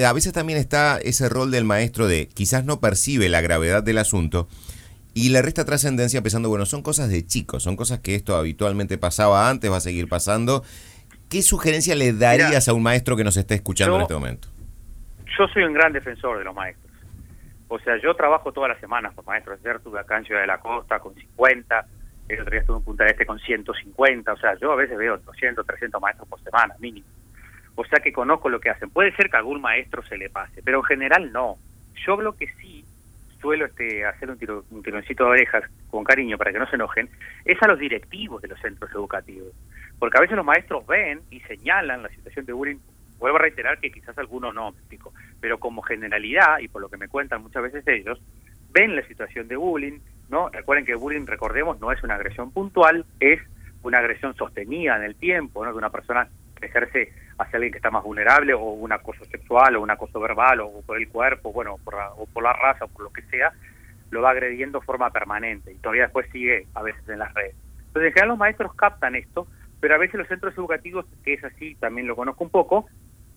a 0.03 0.13
veces 0.15 0.33
también 0.33 0.59
está 0.59 0.99
ese 0.99 1.29
rol 1.29 1.51
del 1.51 1.65
maestro 1.65 2.09
de 2.09 2.29
quizás 2.29 2.65
no 2.65 2.81
percibe 2.81 3.29
la 3.29 3.43
gravedad 3.43 3.83
del 3.83 3.99
asunto 3.99 4.49
y 5.13 5.29
le 5.29 5.43
resta 5.43 5.67
trascendencia 5.67 6.23
pensando, 6.23 6.49
bueno, 6.49 6.65
son 6.65 6.81
cosas 6.81 7.11
de 7.11 7.25
chicos, 7.27 7.63
son 7.63 7.77
cosas 7.77 8.01
que 8.01 8.15
esto 8.15 8.37
habitualmente 8.37 8.97
pasaba 8.97 9.51
antes, 9.51 9.71
va 9.71 9.77
a 9.77 9.81
seguir 9.81 10.09
pasando. 10.09 10.65
¿Qué 11.29 11.43
sugerencia 11.43 11.95
le 11.95 12.15
darías 12.15 12.69
a 12.69 12.73
un 12.73 12.83
maestro 12.83 13.17
que 13.19 13.25
nos 13.25 13.37
esté 13.37 13.55
escuchando 13.55 13.97
en 13.97 14.03
este 14.03 14.15
momento? 14.15 14.49
Yo 15.39 15.47
soy 15.53 15.65
un 15.65 15.75
gran 15.75 15.93
defensor 15.93 16.39
de 16.39 16.45
los 16.45 16.55
maestros 16.55 16.86
o 17.69 17.79
sea, 17.81 17.97
yo 17.99 18.15
trabajo 18.15 18.53
todas 18.53 18.71
las 18.71 18.81
semanas 18.81 19.15
con 19.15 19.25
maestros. 19.25 19.59
Ayer 19.61 19.77
estuve 19.77 19.99
acá 19.99 20.19
en 20.19 20.25
Ciudad 20.25 20.41
de 20.41 20.47
la 20.47 20.59
Costa 20.59 21.01
con 21.01 21.15
50, 21.15 21.87
el 22.29 22.41
otro 22.41 22.51
día 22.51 22.61
estuve 22.61 22.77
en 22.79 22.85
Punta 22.85 23.05
del 23.05 23.13
Este 23.13 23.27
con 23.27 23.39
150. 23.39 24.33
O 24.33 24.37
sea, 24.37 24.55
yo 24.59 24.73
a 24.73 24.77
veces 24.77 24.97
veo 24.97 25.17
200, 25.17 25.67
300 25.67 26.01
maestros 26.01 26.29
por 26.29 26.41
semana, 26.41 26.75
mínimo. 26.79 27.07
O 27.75 27.85
sea 27.85 28.01
que 28.01 28.13
conozco 28.13 28.49
lo 28.49 28.61
que 28.61 28.71
hacen. 28.71 28.91
Puede 28.91 29.15
ser 29.15 29.29
que 29.29 29.37
a 29.37 29.41
algún 29.41 29.61
maestro 29.61 30.03
se 30.05 30.17
le 30.17 30.31
pase, 30.31 30.63
pero 30.65 30.79
en 30.79 30.85
general 30.85 31.33
no. 31.33 31.57
Yo 32.07 32.21
lo 32.21 32.37
que 32.37 32.49
sí 32.61 32.85
suelo 33.41 33.67
este, 33.67 34.05
hacer 34.05 34.31
un, 34.31 34.39
tiro, 34.39 34.65
un 34.71 34.83
tironcito 34.83 35.25
de 35.25 35.31
orejas 35.31 35.65
con 35.91 36.05
cariño 36.05 36.39
para 36.39 36.53
que 36.53 36.59
no 36.59 36.67
se 36.69 36.77
enojen, 36.77 37.09
es 37.45 37.63
a 37.63 37.69
los 37.69 37.79
directivos 37.79 38.41
de 38.43 38.49
los 38.49 38.61
centros 38.61 38.91
educativos. 38.93 39.53
Porque 39.99 40.19
a 40.19 40.21
veces 40.21 40.37
los 40.37 40.45
maestros 40.45 40.87
ven 40.87 41.21
y 41.31 41.41
señalan 41.41 42.03
la 42.03 42.09
situación 42.09 42.47
de 42.47 42.53
bullying 42.53 42.79
Vuelvo 43.19 43.39
a 43.39 43.43
reiterar 43.43 43.79
que 43.81 43.91
quizás 43.91 44.17
algunos 44.19 44.55
no, 44.55 44.71
explico, 44.71 45.13
pero 45.41 45.59
como 45.59 45.83
generalidad, 45.83 46.59
y 46.61 46.69
por 46.69 46.83
lo 46.83 46.89
que 46.89 46.97
me 46.97 47.09
cuentan 47.09 47.43
muchas 47.43 47.63
veces 47.63 47.87
ellos, 47.87 48.21
ven 48.73 48.95
la 48.95 49.07
situación 49.07 49.49
de 49.49 49.57
bullying, 49.57 50.01
¿no? 50.29 50.49
Recuerden 50.51 50.85
que 50.85 50.95
bullying, 50.95 51.27
recordemos, 51.27 51.81
no 51.81 51.93
es 51.93 52.03
una 52.03 52.17
agresión 52.17 52.51
puntual, 52.51 53.07
es 53.21 53.41
una 53.83 53.99
agresión 53.99 54.35
sostenida 54.35 54.97
en 54.97 55.05
el 55.05 55.15
tiempo, 55.15 55.65
¿no? 55.65 55.73
De 55.73 55.79
una 55.79 55.91
persona 55.91 56.29
ejerce 56.61 57.13
hacia 57.39 57.57
alguien 57.57 57.73
que 57.73 57.79
está 57.79 57.91
más 57.91 58.03
vulnerable, 58.03 58.53
o 58.55 58.61
un 58.61 58.93
acoso 58.93 59.25
sexual, 59.27 59.77
o 59.77 59.81
un 59.81 59.91
acoso 59.91 60.21
verbal, 60.21 60.61
o 60.61 60.83
por 60.83 60.99
el 60.99 61.09
cuerpo, 61.09 61.53
bueno, 61.53 61.77
por 61.85 61.95
o 61.95 62.27
por 62.27 62.43
la 62.43 62.53
raza, 62.53 62.85
o 62.85 62.89
por 62.89 63.05
lo 63.05 63.11
que 63.11 63.23
sea, 63.23 63.53
lo 64.11 64.23
va 64.23 64.31
agrediendo 64.31 64.81
de 64.81 64.87
forma 64.87 65.11
permanente, 65.11 65.73
y 65.73 65.77
todavía 65.77 66.05
después 66.05 66.29
sigue 66.31 66.67
a 66.75 66.83
veces 66.83 67.09
en 67.09 67.19
las 67.19 67.33
redes. 67.35 67.55
Entonces, 67.79 68.09
en 68.09 68.13
general 68.13 68.29
los 68.29 68.39
maestros 68.39 68.75
captan 68.75 69.15
esto, 69.15 69.47
pero 69.81 69.95
a 69.95 69.99
veces 69.99 70.17
los 70.17 70.29
centros 70.29 70.55
educativos, 70.57 71.07
que 71.25 71.35
es 71.35 71.45
así, 71.45 71.75
también 71.77 72.07
lo 72.07 72.17
conozco 72.17 72.45
un 72.45 72.51
poco, 72.51 72.87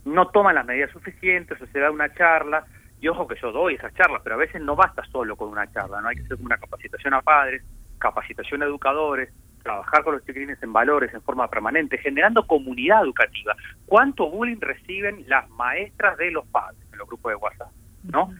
no 0.06 0.28
toman 0.30 0.56
las 0.56 0.66
medidas 0.66 0.92
suficientes 0.92 1.62
o 1.62 1.68
se 1.68 1.80
da 1.80 1.92
una 1.92 2.14
charla, 2.14 2.66
y 3.02 3.08
ojo 3.08 3.28
que 3.28 3.40
yo 3.42 3.52
doy 3.52 3.76
esas 3.76 3.94
charlas, 3.94 4.22
pero 4.24 4.36
a 4.36 4.40
veces 4.40 4.62
no 4.62 4.76
basta 4.76 5.04
solo 5.12 5.36
con 5.36 5.50
una 5.50 5.72
charla, 5.72 6.02
no 6.02 6.10
hay 6.10 6.16
que 6.16 6.24
hacer 6.24 6.38
una 6.42 6.58
capacitación 6.58 7.14
a 7.14 7.22
padres, 7.22 7.64
capacitación 7.98 8.62
a 8.62 8.66
educadores, 8.66 9.30
trabajar 9.64 10.04
con 10.04 10.16
los 10.16 10.26
chiquilines 10.26 10.62
en 10.64 10.74
valores 10.74 11.14
en 11.14 11.22
forma 11.22 11.48
permanente, 11.50 11.98
generando 11.98 12.46
comunidad 12.48 13.04
educativa. 13.04 13.56
¿Cuánto 13.86 14.30
bullying 14.30 14.60
reciben 14.60 15.24
las 15.28 15.50
maestras 15.52 16.18
de 16.18 16.32
los 16.32 16.46
padres 16.48 16.82
en 16.92 16.98
los 16.98 17.08
grupos 17.08 17.32
de 17.32 17.36
WhatsApp? 17.36 17.72
¿no? 18.04 18.34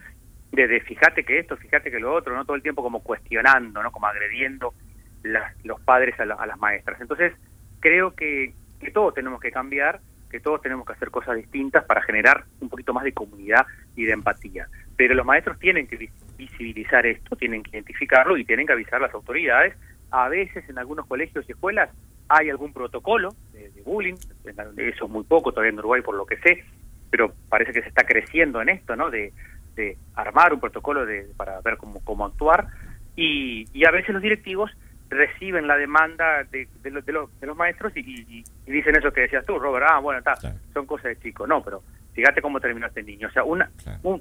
de, 0.52 0.80
fíjate 0.80 1.24
que 1.24 1.38
esto, 1.38 1.56
fíjate 1.56 1.90
que 1.90 2.00
lo 2.00 2.12
otro, 2.12 2.34
no 2.34 2.44
todo 2.44 2.56
el 2.56 2.62
tiempo 2.62 2.82
como 2.82 3.02
cuestionando, 3.02 3.82
no 3.82 3.92
como 3.92 4.06
agrediendo 4.06 4.74
los 5.64 5.80
padres 5.82 6.18
a, 6.18 6.24
las 6.24 6.58
maestras. 6.58 7.00
Entonces, 7.00 7.32
creo 7.80 8.14
que, 8.14 8.54
que 8.80 8.90
todos 8.90 9.14
tenemos 9.14 9.40
que 9.40 9.52
cambiar, 9.52 10.00
que 10.30 10.40
todos 10.40 10.62
tenemos 10.62 10.86
que 10.86 10.92
hacer 10.92 11.10
cosas 11.10 11.36
distintas 11.36 11.84
para 11.84 12.02
generar 12.02 12.44
un 12.60 12.68
poquito 12.68 12.94
más 12.94 13.04
de 13.04 13.12
comunidad 13.12 13.66
y 13.96 14.04
de 14.04 14.12
empatía. 14.12 14.68
Pero 14.96 15.14
los 15.14 15.26
maestros 15.26 15.58
tienen 15.58 15.86
que 15.86 16.10
visibilizar 16.38 17.04
esto, 17.04 17.36
tienen 17.36 17.62
que 17.62 17.70
identificarlo 17.70 18.36
y 18.36 18.44
tienen 18.44 18.66
que 18.66 18.72
avisar 18.72 18.94
a 18.94 19.06
las 19.06 19.14
autoridades. 19.14 19.74
A 20.10 20.28
veces 20.28 20.68
en 20.68 20.78
algunos 20.78 21.06
colegios 21.06 21.44
y 21.48 21.52
escuelas 21.52 21.90
hay 22.28 22.48
algún 22.48 22.72
protocolo 22.72 23.34
de, 23.52 23.70
bullying, 23.84 24.14
eso 24.76 25.04
es 25.04 25.10
muy 25.10 25.24
poco 25.24 25.50
todavía 25.50 25.70
en 25.72 25.78
Uruguay 25.78 26.00
por 26.00 26.14
lo 26.14 26.26
que 26.26 26.36
sé, 26.38 26.64
pero 27.10 27.32
parece 27.48 27.72
que 27.72 27.82
se 27.82 27.88
está 27.88 28.04
creciendo 28.04 28.62
en 28.62 28.68
esto, 28.68 28.94
¿no? 28.94 29.10
De, 29.10 29.32
de 29.74 29.96
armar 30.14 30.52
un 30.54 30.60
protocolo 30.60 31.06
de, 31.06 31.28
para 31.36 31.60
ver 31.60 31.76
cómo, 31.76 32.00
cómo 32.04 32.24
actuar 32.24 32.68
y, 33.16 33.66
y 33.72 33.84
a 33.84 33.90
veces 33.90 34.10
los 34.10 34.22
directivos 34.22 34.70
reciben 35.10 35.66
la 35.66 35.76
demanda 35.76 36.44
de, 36.44 36.68
de, 36.82 36.90
de, 36.90 37.12
los, 37.12 37.40
de 37.40 37.46
los 37.46 37.56
maestros 37.56 37.92
y, 37.96 38.44
dicen 38.64 38.96
eso 38.96 39.12
que 39.12 39.22
decías 39.22 39.44
tú, 39.44 39.58
Robert, 39.58 39.86
ah, 39.90 39.98
bueno, 39.98 40.20
está, 40.20 40.36
son 40.72 40.86
cosas 40.86 41.06
de 41.06 41.18
chicos. 41.18 41.48
No, 41.48 41.62
pero 41.62 41.82
fíjate 42.14 42.40
cómo 42.40 42.60
terminó 42.60 42.86
este 42.86 43.02
niño. 43.02 43.28
O 43.28 43.32
sea, 43.32 43.42
una, 43.42 43.70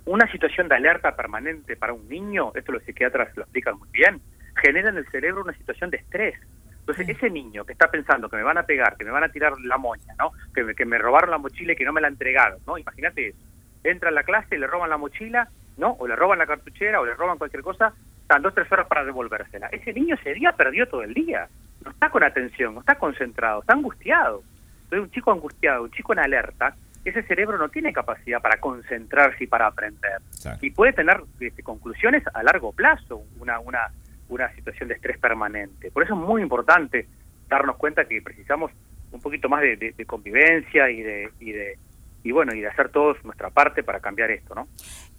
una 0.05 0.29
situación 0.31 0.67
de 0.67 0.75
alerta 0.75 1.15
permanente 1.15 1.77
para 1.77 1.93
un 1.93 2.09
niño, 2.09 2.51
esto 2.55 2.71
los 2.71 2.83
psiquiatras 2.83 3.35
lo 3.37 3.43
explican 3.43 3.77
muy 3.77 3.89
bien, 3.91 4.19
genera 4.61 4.89
en 4.89 4.97
el 4.97 5.07
cerebro 5.09 5.43
una 5.43 5.53
situación 5.53 5.91
de 5.91 5.97
estrés. 5.97 6.35
Entonces, 6.79 7.07
ese 7.09 7.29
niño 7.29 7.65
que 7.65 7.73
está 7.73 7.91
pensando 7.91 8.27
que 8.27 8.37
me 8.37 8.41
van 8.41 8.57
a 8.57 8.63
pegar, 8.63 8.97
que 8.97 9.05
me 9.05 9.11
van 9.11 9.23
a 9.23 9.29
tirar 9.29 9.53
la 9.61 9.77
moña, 9.77 10.15
¿no? 10.17 10.31
Que 10.55 10.63
me, 10.63 10.73
que 10.73 10.85
me 10.85 10.97
robaron 10.97 11.29
la 11.29 11.37
mochila 11.37 11.73
y 11.73 11.75
que 11.75 11.85
no 11.85 11.93
me 11.93 12.01
la 12.01 12.07
entregaron, 12.07 12.57
¿no? 12.65 12.79
Imagínate 12.79 13.27
eso. 13.27 13.45
Entra 13.83 14.09
a 14.09 14.11
la 14.11 14.23
clase 14.23 14.55
y 14.55 14.57
le 14.57 14.65
roban 14.65 14.89
la 14.89 14.97
mochila, 14.97 15.49
¿no? 15.77 15.91
O 15.99 16.07
le 16.07 16.15
roban 16.15 16.39
la 16.39 16.47
cartuchera 16.47 16.99
o 16.99 17.05
le 17.05 17.13
roban 17.13 17.37
cualquier 17.37 17.61
cosa 17.61 17.93
están 18.29 18.43
dos 18.43 18.53
tres 18.53 18.71
horas 18.71 18.85
para 18.85 19.03
devolvérsela. 19.03 19.69
Ese 19.71 19.91
niño 19.91 20.13
ese 20.13 20.35
día 20.35 20.51
perdió 20.51 20.87
todo 20.87 21.01
el 21.01 21.15
día. 21.15 21.47
No 21.83 21.89
está 21.89 22.11
con 22.11 22.23
atención, 22.23 22.75
no 22.75 22.81
está 22.81 22.93
concentrado, 22.93 23.61
está 23.61 23.73
angustiado. 23.73 24.43
Entonces, 24.83 24.99
un 24.99 25.11
chico 25.11 25.31
angustiado, 25.31 25.81
un 25.81 25.89
chico 25.89 26.13
en 26.13 26.19
alerta, 26.19 26.75
ese 27.03 27.23
cerebro 27.23 27.57
no 27.57 27.69
tiene 27.69 27.91
capacidad 27.91 28.39
para 28.39 28.59
concentrarse 28.59 29.45
y 29.45 29.47
para 29.47 29.65
aprender. 29.65 30.19
Y 30.61 30.69
puede 30.69 30.93
tener 30.93 31.19
este, 31.39 31.63
conclusiones 31.63 32.23
a 32.31 32.43
largo 32.43 32.71
plazo, 32.71 33.23
una, 33.39 33.59
una, 33.59 33.87
una 34.27 34.53
situación 34.53 34.89
de 34.89 34.95
estrés 34.95 35.17
permanente. 35.17 35.89
Por 35.89 36.03
eso 36.03 36.13
es 36.13 36.19
muy 36.19 36.43
importante 36.43 37.07
darnos 37.47 37.77
cuenta 37.77 38.05
que 38.05 38.21
precisamos 38.21 38.71
un 39.11 39.21
poquito 39.21 39.49
más 39.49 39.61
de, 39.61 39.75
de 39.97 40.05
convivencia 40.05 40.91
y 40.91 41.01
de, 41.01 41.31
y 41.39 41.51
de 41.51 41.79
y 42.23 42.31
bueno, 42.31 42.53
y 42.53 42.61
de 42.61 42.67
hacer 42.67 42.89
todos 42.89 43.23
nuestra 43.23 43.49
parte 43.49 43.83
para 43.83 43.99
cambiar 43.99 44.31
esto, 44.31 44.53
¿no? 44.53 44.67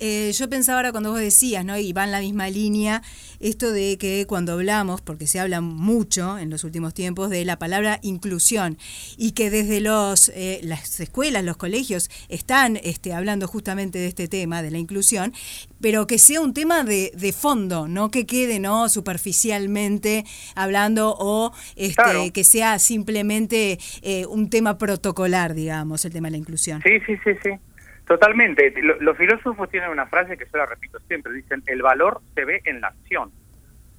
Eh, 0.00 0.32
yo 0.32 0.48
pensaba 0.48 0.78
ahora 0.78 0.92
cuando 0.92 1.10
vos 1.10 1.20
decías, 1.20 1.64
¿no? 1.64 1.78
Y 1.78 1.92
va 1.92 2.04
en 2.04 2.10
la 2.10 2.20
misma 2.20 2.48
línea, 2.48 3.02
esto 3.38 3.70
de 3.70 3.98
que 3.98 4.26
cuando 4.26 4.54
hablamos, 4.54 5.02
porque 5.02 5.26
se 5.26 5.38
habla 5.38 5.60
mucho 5.60 6.38
en 6.38 6.50
los 6.50 6.64
últimos 6.64 6.94
tiempos 6.94 7.30
de 7.30 7.44
la 7.44 7.58
palabra 7.58 8.00
inclusión, 8.02 8.78
y 9.16 9.32
que 9.32 9.50
desde 9.50 9.80
los 9.80 10.30
eh, 10.34 10.60
las 10.62 11.00
escuelas, 11.00 11.44
los 11.44 11.56
colegios, 11.56 12.10
están 12.28 12.78
este, 12.82 13.12
hablando 13.12 13.46
justamente 13.46 13.98
de 13.98 14.06
este 14.06 14.26
tema, 14.26 14.62
de 14.62 14.70
la 14.70 14.78
inclusión, 14.78 15.34
pero 15.80 16.06
que 16.06 16.18
sea 16.18 16.40
un 16.40 16.54
tema 16.54 16.82
de, 16.82 17.12
de 17.14 17.32
fondo, 17.32 17.86
no 17.86 18.10
que 18.10 18.26
quede 18.26 18.58
no 18.58 18.88
superficialmente 18.88 20.24
hablando 20.54 21.14
o 21.18 21.52
este, 21.76 22.30
que 22.32 22.44
sea 22.44 22.78
simplemente 22.78 23.78
eh, 24.02 24.26
un 24.26 24.50
tema 24.50 24.78
protocolar, 24.78 25.54
digamos, 25.54 26.04
el 26.04 26.12
tema 26.12 26.28
de 26.28 26.32
la 26.32 26.38
inclusión. 26.38 26.80
Sí, 26.82 26.98
sí, 27.06 27.14
sí, 27.24 27.30
sí. 27.42 27.50
Totalmente. 28.10 28.74
Los 28.98 29.16
filósofos 29.16 29.70
tienen 29.70 29.88
una 29.88 30.04
frase 30.04 30.36
que 30.36 30.44
yo 30.44 30.58
la 30.58 30.66
repito 30.66 30.98
siempre. 31.06 31.32
Dicen, 31.32 31.62
el 31.66 31.80
valor 31.80 32.20
se 32.34 32.44
ve 32.44 32.60
en 32.64 32.80
la 32.80 32.88
acción. 32.88 33.30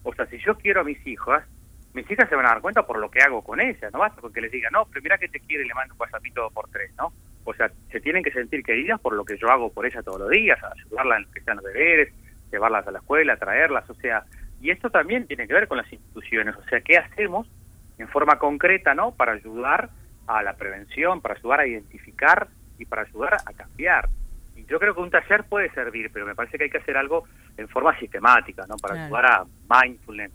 O 0.04 0.14
sea, 0.14 0.26
si 0.26 0.38
yo 0.40 0.58
quiero 0.58 0.82
a 0.82 0.84
mis 0.84 1.08
hijas, 1.08 1.46
mis 1.94 2.12
hijas 2.12 2.28
se 2.28 2.36
van 2.36 2.46
a 2.46 2.50
dar 2.50 2.60
cuenta 2.60 2.86
por 2.86 3.00
lo 3.00 3.10
que 3.10 3.22
hago 3.22 3.42
con 3.42 3.62
ellas. 3.62 3.90
No 3.94 4.00
basta 4.00 4.20
con 4.20 4.34
que 4.34 4.42
les 4.42 4.52
diga, 4.52 4.70
no, 4.70 4.86
pero 4.88 5.02
mira 5.02 5.18
que 5.18 5.30
te 5.30 5.40
quiere 5.40 5.64
y 5.64 5.68
le 5.70 5.74
mando 5.74 5.94
un 5.94 6.02
WhatsAppito 6.02 6.50
por 6.50 6.68
tres, 6.72 6.92
¿no? 6.98 7.14
O 7.46 7.54
sea, 7.54 7.72
se 7.90 8.02
tienen 8.02 8.22
que 8.22 8.34
sentir 8.34 8.64
queridas 8.64 9.00
por 9.00 9.14
lo 9.14 9.24
que 9.24 9.38
yo 9.38 9.50
hago 9.50 9.72
por 9.72 9.86
ellas 9.86 10.04
todos 10.04 10.20
los 10.20 10.30
días, 10.30 10.60
ayudarlas 10.62 11.20
en 11.20 11.24
lo 11.24 11.32
que 11.32 11.42
sean 11.44 11.56
los 11.56 11.66
deberes, 11.68 12.14
llevarlas 12.52 12.86
a 12.86 12.92
la 12.92 13.00
escuela, 13.00 13.38
traerlas, 13.38 13.90
o 13.90 13.94
sea, 13.94 14.26
y 14.60 14.72
esto 14.72 14.90
también 14.90 15.26
tiene 15.26 15.48
que 15.48 15.54
ver 15.54 15.70
con 15.70 15.78
las 15.78 15.92
instituciones, 15.92 16.54
o 16.58 16.64
sea, 16.64 16.82
¿qué 16.82 16.98
hacemos 16.98 17.50
en 17.98 18.10
forma 18.10 18.38
concreta, 18.40 18.94
¿no? 18.94 19.16
Para 19.16 19.32
ayudar 19.32 19.90
a 20.28 20.44
la 20.44 20.58
prevención, 20.58 21.22
para 21.22 21.36
ayudar 21.36 21.62
a 21.62 21.68
identificar 21.68 22.50
y 22.82 22.86
para 22.86 23.04
ayudar 23.04 23.36
a 23.46 23.54
cambiar. 23.54 24.10
Y 24.56 24.66
yo 24.66 24.80
creo 24.80 24.94
que 24.94 25.02
un 25.02 25.10
taller 25.10 25.44
puede 25.46 25.72
servir, 25.72 26.10
pero 26.12 26.26
me 26.26 26.36
parece 26.36 26.58
que 26.58 26.66
hay 26.66 26.70
que 26.70 26.80
hacer 26.80 26.98
algo 26.98 27.26
en 27.58 27.68
forma 27.70 27.98
sistemática, 28.00 28.66
¿no? 28.68 28.76
Para 28.78 29.06
ayudar 29.06 29.26
a 29.26 29.46
mindfulness, 29.70 30.32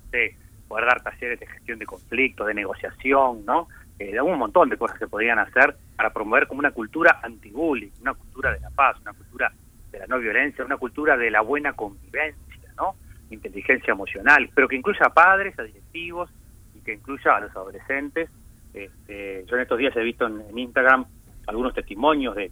poder 0.68 0.86
dar 0.86 1.02
talleres 1.02 1.38
de 1.38 1.46
gestión 1.46 1.78
de 1.78 1.86
conflictos, 1.86 2.46
de 2.46 2.54
negociación, 2.54 3.44
¿no? 3.44 3.68
Eh, 3.98 4.12
de 4.12 4.20
un 4.20 4.38
montón 4.38 4.68
de 4.68 4.76
cosas 4.76 4.98
que 4.98 5.06
podrían 5.06 5.38
hacer 5.38 5.76
para 5.96 6.10
promover 6.10 6.46
como 6.46 6.60
una 6.60 6.70
cultura 6.70 7.20
anti-bullying, 7.22 7.90
una 8.00 8.14
cultura 8.14 8.52
de 8.52 8.60
la 8.60 8.70
paz, 8.70 9.00
una 9.00 9.12
cultura 9.12 9.52
de 9.90 9.98
la 9.98 10.06
no 10.06 10.18
violencia, 10.18 10.64
una 10.64 10.76
cultura 10.76 11.16
de 11.16 11.30
la 11.30 11.40
buena 11.40 11.72
convivencia, 11.72 12.72
¿no? 12.76 12.96
Inteligencia 13.30 13.92
emocional, 13.92 14.50
pero 14.54 14.68
que 14.68 14.76
incluya 14.76 15.06
a 15.06 15.14
padres, 15.14 15.58
a 15.58 15.62
directivos 15.62 16.30
y 16.74 16.80
que 16.80 16.94
incluya 16.94 17.36
a 17.36 17.40
los 17.40 17.50
adolescentes. 17.56 18.30
Este, 18.74 19.44
yo 19.46 19.56
en 19.56 19.62
estos 19.62 19.78
días 19.78 19.96
he 19.96 20.02
visto 20.02 20.26
en 20.26 20.58
Instagram 20.58 21.06
algunos 21.46 21.74
testimonios 21.74 22.34
de, 22.34 22.50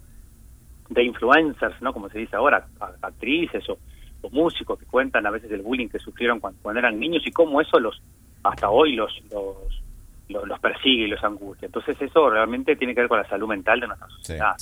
de 0.89 1.05
influencers, 1.05 1.81
¿no? 1.81 1.93
Como 1.93 2.09
se 2.09 2.19
dice 2.19 2.37
ahora, 2.37 2.67
actrices 3.03 3.69
o, 3.69 3.79
músicos 4.33 4.79
que 4.79 4.87
cuentan 4.87 5.27
a 5.27 5.31
veces 5.31 5.51
del 5.51 5.61
bullying 5.61 5.89
que 5.89 5.99
sufrieron 5.99 6.41
cuando, 6.41 6.59
cuando, 6.63 6.79
eran 6.79 6.99
niños 6.99 7.23
y 7.27 7.31
cómo 7.31 7.61
eso 7.61 7.79
los 7.79 8.01
hasta 8.43 8.71
hoy 8.71 8.95
los, 8.95 9.13
los, 9.31 10.47
los, 10.47 10.61
persigue 10.61 11.05
y 11.05 11.09
los 11.09 11.23
angustia. 11.23 11.67
Entonces 11.67 12.01
eso 12.01 12.31
realmente 12.31 12.75
tiene 12.77 12.95
que 12.95 13.01
ver 13.03 13.09
con 13.09 13.19
la 13.19 13.29
salud 13.29 13.49
mental 13.49 13.81
de 13.81 13.87
nuestra 13.87 14.09
sociedad. 14.09 14.55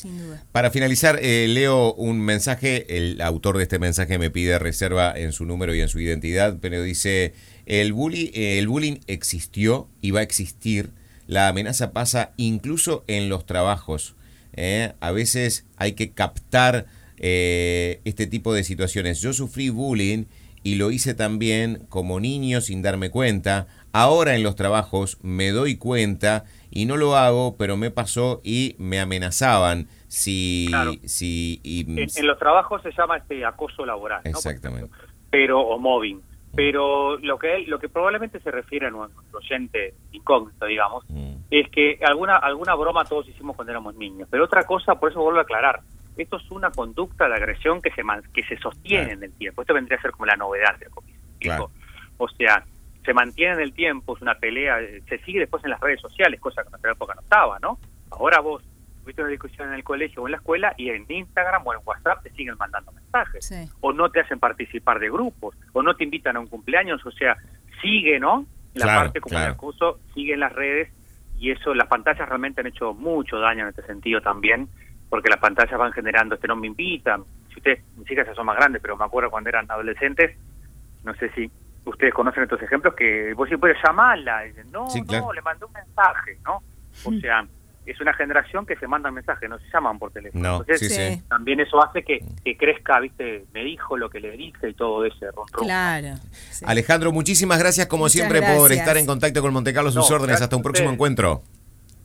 Para 0.51 0.71
finalizar, 0.71 1.19
eh, 1.23 1.47
leo 1.49 1.95
un 1.95 2.21
mensaje, 2.21 2.97
el 2.97 3.21
autor 3.21 3.57
de 3.57 3.65
este 3.65 3.79
mensaje 3.79 4.19
me 4.19 4.31
pide 4.31 4.59
reserva 4.59 5.13
en 5.17 5.33
su 5.33 5.45
número 5.45 5.75
y 5.75 5.81
en 5.81 5.89
su 5.89 6.01
identidad, 6.01 6.59
pero 6.61 6.83
dice, 6.83 7.35
el, 7.67 7.93
bully, 7.93 8.31
el 8.35 8.67
bullying 8.67 8.99
existió 9.07 9.89
y 10.01 10.11
va 10.11 10.21
a 10.21 10.25
existir, 10.25 10.91
la 11.27 11.49
amenaza 11.49 11.93
pasa 11.93 12.33
incluso 12.37 13.05
en 13.07 13.29
los 13.29 13.47
trabajos 13.47 14.17
¿eh? 14.55 14.93
a 15.01 15.11
veces 15.13 15.67
hay 15.77 15.93
que 15.93 16.13
captar 16.13 16.87
eh, 17.19 18.01
este 18.05 18.27
tipo 18.27 18.53
de 18.53 18.65
situaciones. 18.65 19.21
Yo 19.21 19.33
sufrí 19.33 19.71
bullying 19.71 20.25
y 20.63 20.77
lo 20.77 20.91
hice 20.91 21.15
también 21.15 21.87
como 21.89 22.21
niño 22.21 22.61
sin 22.61 22.83
darme 22.83 23.11
cuenta. 23.11 23.67
Ahora 23.93 24.35
en 24.35 24.43
los 24.43 24.57
trabajos 24.57 25.19
me 25.23 25.51
doy 25.51 25.77
cuenta 25.77 26.45
y 26.71 26.87
no 26.87 26.97
lo 26.97 27.17
hago, 27.17 27.57
pero 27.57 27.77
me 27.77 27.91
pasó 27.91 28.41
y 28.45 28.77
me 28.79 29.01
amenazaban. 29.01 29.89
Si, 30.09 30.71
si 31.05 31.61
en, 31.65 32.27
los 32.27 32.39
trabajos 32.39 32.83
se 32.83 32.93
llama 32.93 33.17
este 33.17 33.45
acoso 33.45 33.87
laboral. 33.87 34.21
Exactamente. 34.25 34.91
Pero, 35.31 35.61
o 35.61 35.79
mobbing. 35.79 36.21
Pero 36.55 37.17
lo 37.19 37.39
que 37.39 37.65
lo 37.67 37.79
que 37.79 37.89
probablemente 37.89 38.39
se 38.41 38.51
refiere 38.51 38.87
a 38.87 38.91
nuestro 38.91 39.39
oyente 39.39 39.95
incógnito, 40.13 40.67
digamos, 40.67 41.05
mm. 41.09 41.32
Es 41.61 41.69
que 41.69 41.99
alguna 42.03 42.39
alguna 42.39 42.75
broma 42.75 43.05
todos 43.05 43.29
hicimos 43.29 43.55
cuando 43.55 43.73
éramos 43.73 43.95
niños. 43.97 44.27
Pero 44.31 44.45
otra 44.45 44.65
cosa, 44.65 44.95
por 44.95 45.11
eso 45.11 45.21
vuelvo 45.21 45.39
a 45.39 45.43
aclarar, 45.43 45.81
esto 46.17 46.39
es 46.39 46.51
una 46.51 46.71
conducta 46.71 47.29
de 47.29 47.35
agresión 47.35 47.83
que 47.83 47.91
se 47.91 48.03
que 48.33 48.43
se 48.45 48.57
sostiene 48.57 49.13
en 49.13 49.23
el 49.23 49.33
tiempo. 49.35 49.61
Esto 49.61 49.75
vendría 49.75 49.99
a 49.99 50.03
ser 50.03 50.13
como 50.13 50.25
la 50.27 50.37
novedad 50.37 50.79
del 50.79 50.89
claro. 51.39 51.71
O 52.17 52.27
sea, 52.29 52.65
se 53.05 53.13
mantiene 53.13 53.55
en 53.55 53.61
el 53.61 53.75
tiempo, 53.75 54.17
es 54.17 54.23
una 54.23 54.35
pelea, 54.35 54.79
se 55.07 55.19
sigue 55.19 55.41
después 55.41 55.63
en 55.65 55.71
las 55.71 55.81
redes 55.81 56.01
sociales, 56.01 56.41
cosa 56.41 56.63
que 56.63 56.69
en 56.69 56.73
nuestra 56.73 56.93
época 56.93 57.15
no 57.15 57.21
estaba, 57.21 57.59
¿no? 57.59 57.79
Ahora 58.11 58.41
vos 58.41 58.63
tuviste 59.03 59.21
una 59.21 59.31
discusión 59.31 59.69
en 59.69 59.75
el 59.75 59.85
colegio 59.85 60.23
o 60.23 60.29
en 60.29 60.33
la 60.33 60.39
escuela 60.39 60.75
y 60.79 60.89
en 60.89 61.05
Instagram 61.07 61.67
o 61.67 61.75
en 61.75 61.81
WhatsApp 61.85 62.23
te 62.23 62.31
siguen 62.31 62.57
mandando 62.57 62.93
mensajes. 62.93 63.69
O 63.81 63.93
no 63.93 64.09
te 64.11 64.21
hacen 64.21 64.39
participar 64.39 65.01
de 65.01 65.11
grupos, 65.11 65.55
o 65.75 65.83
no 65.83 65.95
te 65.97 66.05
invitan 66.05 66.37
a 66.37 66.41
un 66.41 66.47
cumpleaños, 66.47 67.05
o 67.05 67.11
sea, 67.11 67.37
sigue, 67.83 68.19
¿no? 68.19 68.47
La 68.73 68.87
parte 68.87 69.21
como 69.21 69.39
el 69.39 69.45
acoso 69.45 69.99
sigue 70.15 70.33
en 70.33 70.41
las 70.41 70.53
redes 70.53 70.91
y 71.43 71.51
eso, 71.51 71.75
las 71.75 71.89
pantallas 71.89 72.29
realmente 72.29 72.61
han 72.61 72.69
hecho 72.69 72.95
mucho 72.95 73.41
daño 73.41 73.65
en 73.65 73.71
este 73.71 73.83
sentido 73.83 74.21
también, 74.21 74.69
porque 75.11 75.29
las 75.29 75.41
pantallas 75.41 75.77
van 75.77 75.93
generando, 75.93 76.37
este 76.37 76.47
no 76.47 76.55
me 76.55 76.69
invitan, 76.69 77.25
si 77.49 77.57
ustedes, 77.57 77.83
mis 77.97 78.09
hijas 78.13 78.29
ya 78.29 78.35
son 78.35 78.47
más 78.47 78.55
grandes, 78.55 78.81
pero 78.81 78.97
me 78.97 79.05
acuerdo 79.05 79.29
cuando 79.29 79.49
eran 79.51 79.69
adolescentes, 79.69 80.39
no 81.03 81.13
sé 81.15 81.31
si 81.31 81.51
ustedes 81.85 82.15
conocen 82.15 82.45
estos 82.45 82.63
ejemplos, 82.63 82.95
que 82.95 83.35
vos 83.35 83.49
sí 83.49 83.57
puedes 83.57 83.77
llamarla, 83.85 84.47
y 84.47 84.51
dicen, 84.51 84.71
no, 84.71 84.87
no, 84.87 85.33
le 85.33 85.43
mandé 85.43 85.65
un 85.65 85.73
mensaje, 85.73 86.39
¿no? 86.45 86.63
O 87.05 87.13
sea, 87.21 87.45
es 87.85 88.01
una 88.01 88.15
generación 88.15 88.65
que 88.65 88.77
se 88.77 88.87
manda 88.87 89.11
mensajes, 89.11 89.49
no 89.49 89.59
se 89.59 89.65
llaman 89.73 89.99
por 89.99 90.13
teléfono. 90.13 90.65
Entonces, 90.67 91.23
también 91.29 91.61
eso 91.61 91.83
hace 91.83 92.03
que, 92.05 92.21
crezca, 92.57 93.01
viste, 93.01 93.45
me 93.53 93.65
dijo 93.65 93.97
lo 93.97 94.09
que 94.09 94.21
le 94.21 94.33
dije 94.37 94.71
y 94.71 94.75
todo 94.75 95.05
ese 95.05 95.31
ron, 95.33 95.47
Claro. 95.53 96.19
Alejandro, 96.65 97.13
muchísimas 97.13 97.59
gracias 97.59 97.87
como 97.87 98.09
siempre 98.09 98.41
por 98.43 98.73
estar 98.73 98.97
en 98.97 99.07
contacto 99.07 99.43
con 99.43 99.53
Monte 99.53 99.73
Carlo, 99.73 99.91
sus 99.91 100.11
órdenes. 100.11 100.41
Hasta 100.41 100.57
un 100.57 100.63
próximo 100.63 100.91
encuentro. 100.91 101.43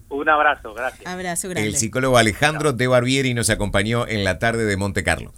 Un 0.10 0.30
abrazo, 0.30 0.74
gracias. 0.74 1.06
Abrazo 1.06 1.50
grande. 1.50 1.68
El 1.68 1.76
psicólogo 1.76 2.18
Alejandro 2.18 2.74
de 2.74 2.88
Barbieri 2.88 3.34
nos 3.34 3.50
acompañó 3.50 4.08
en 4.08 4.24
la 4.24 4.40
tarde 4.40 4.66
de 4.66 4.78
Monte 4.78 5.04
Carlo. 5.04 5.34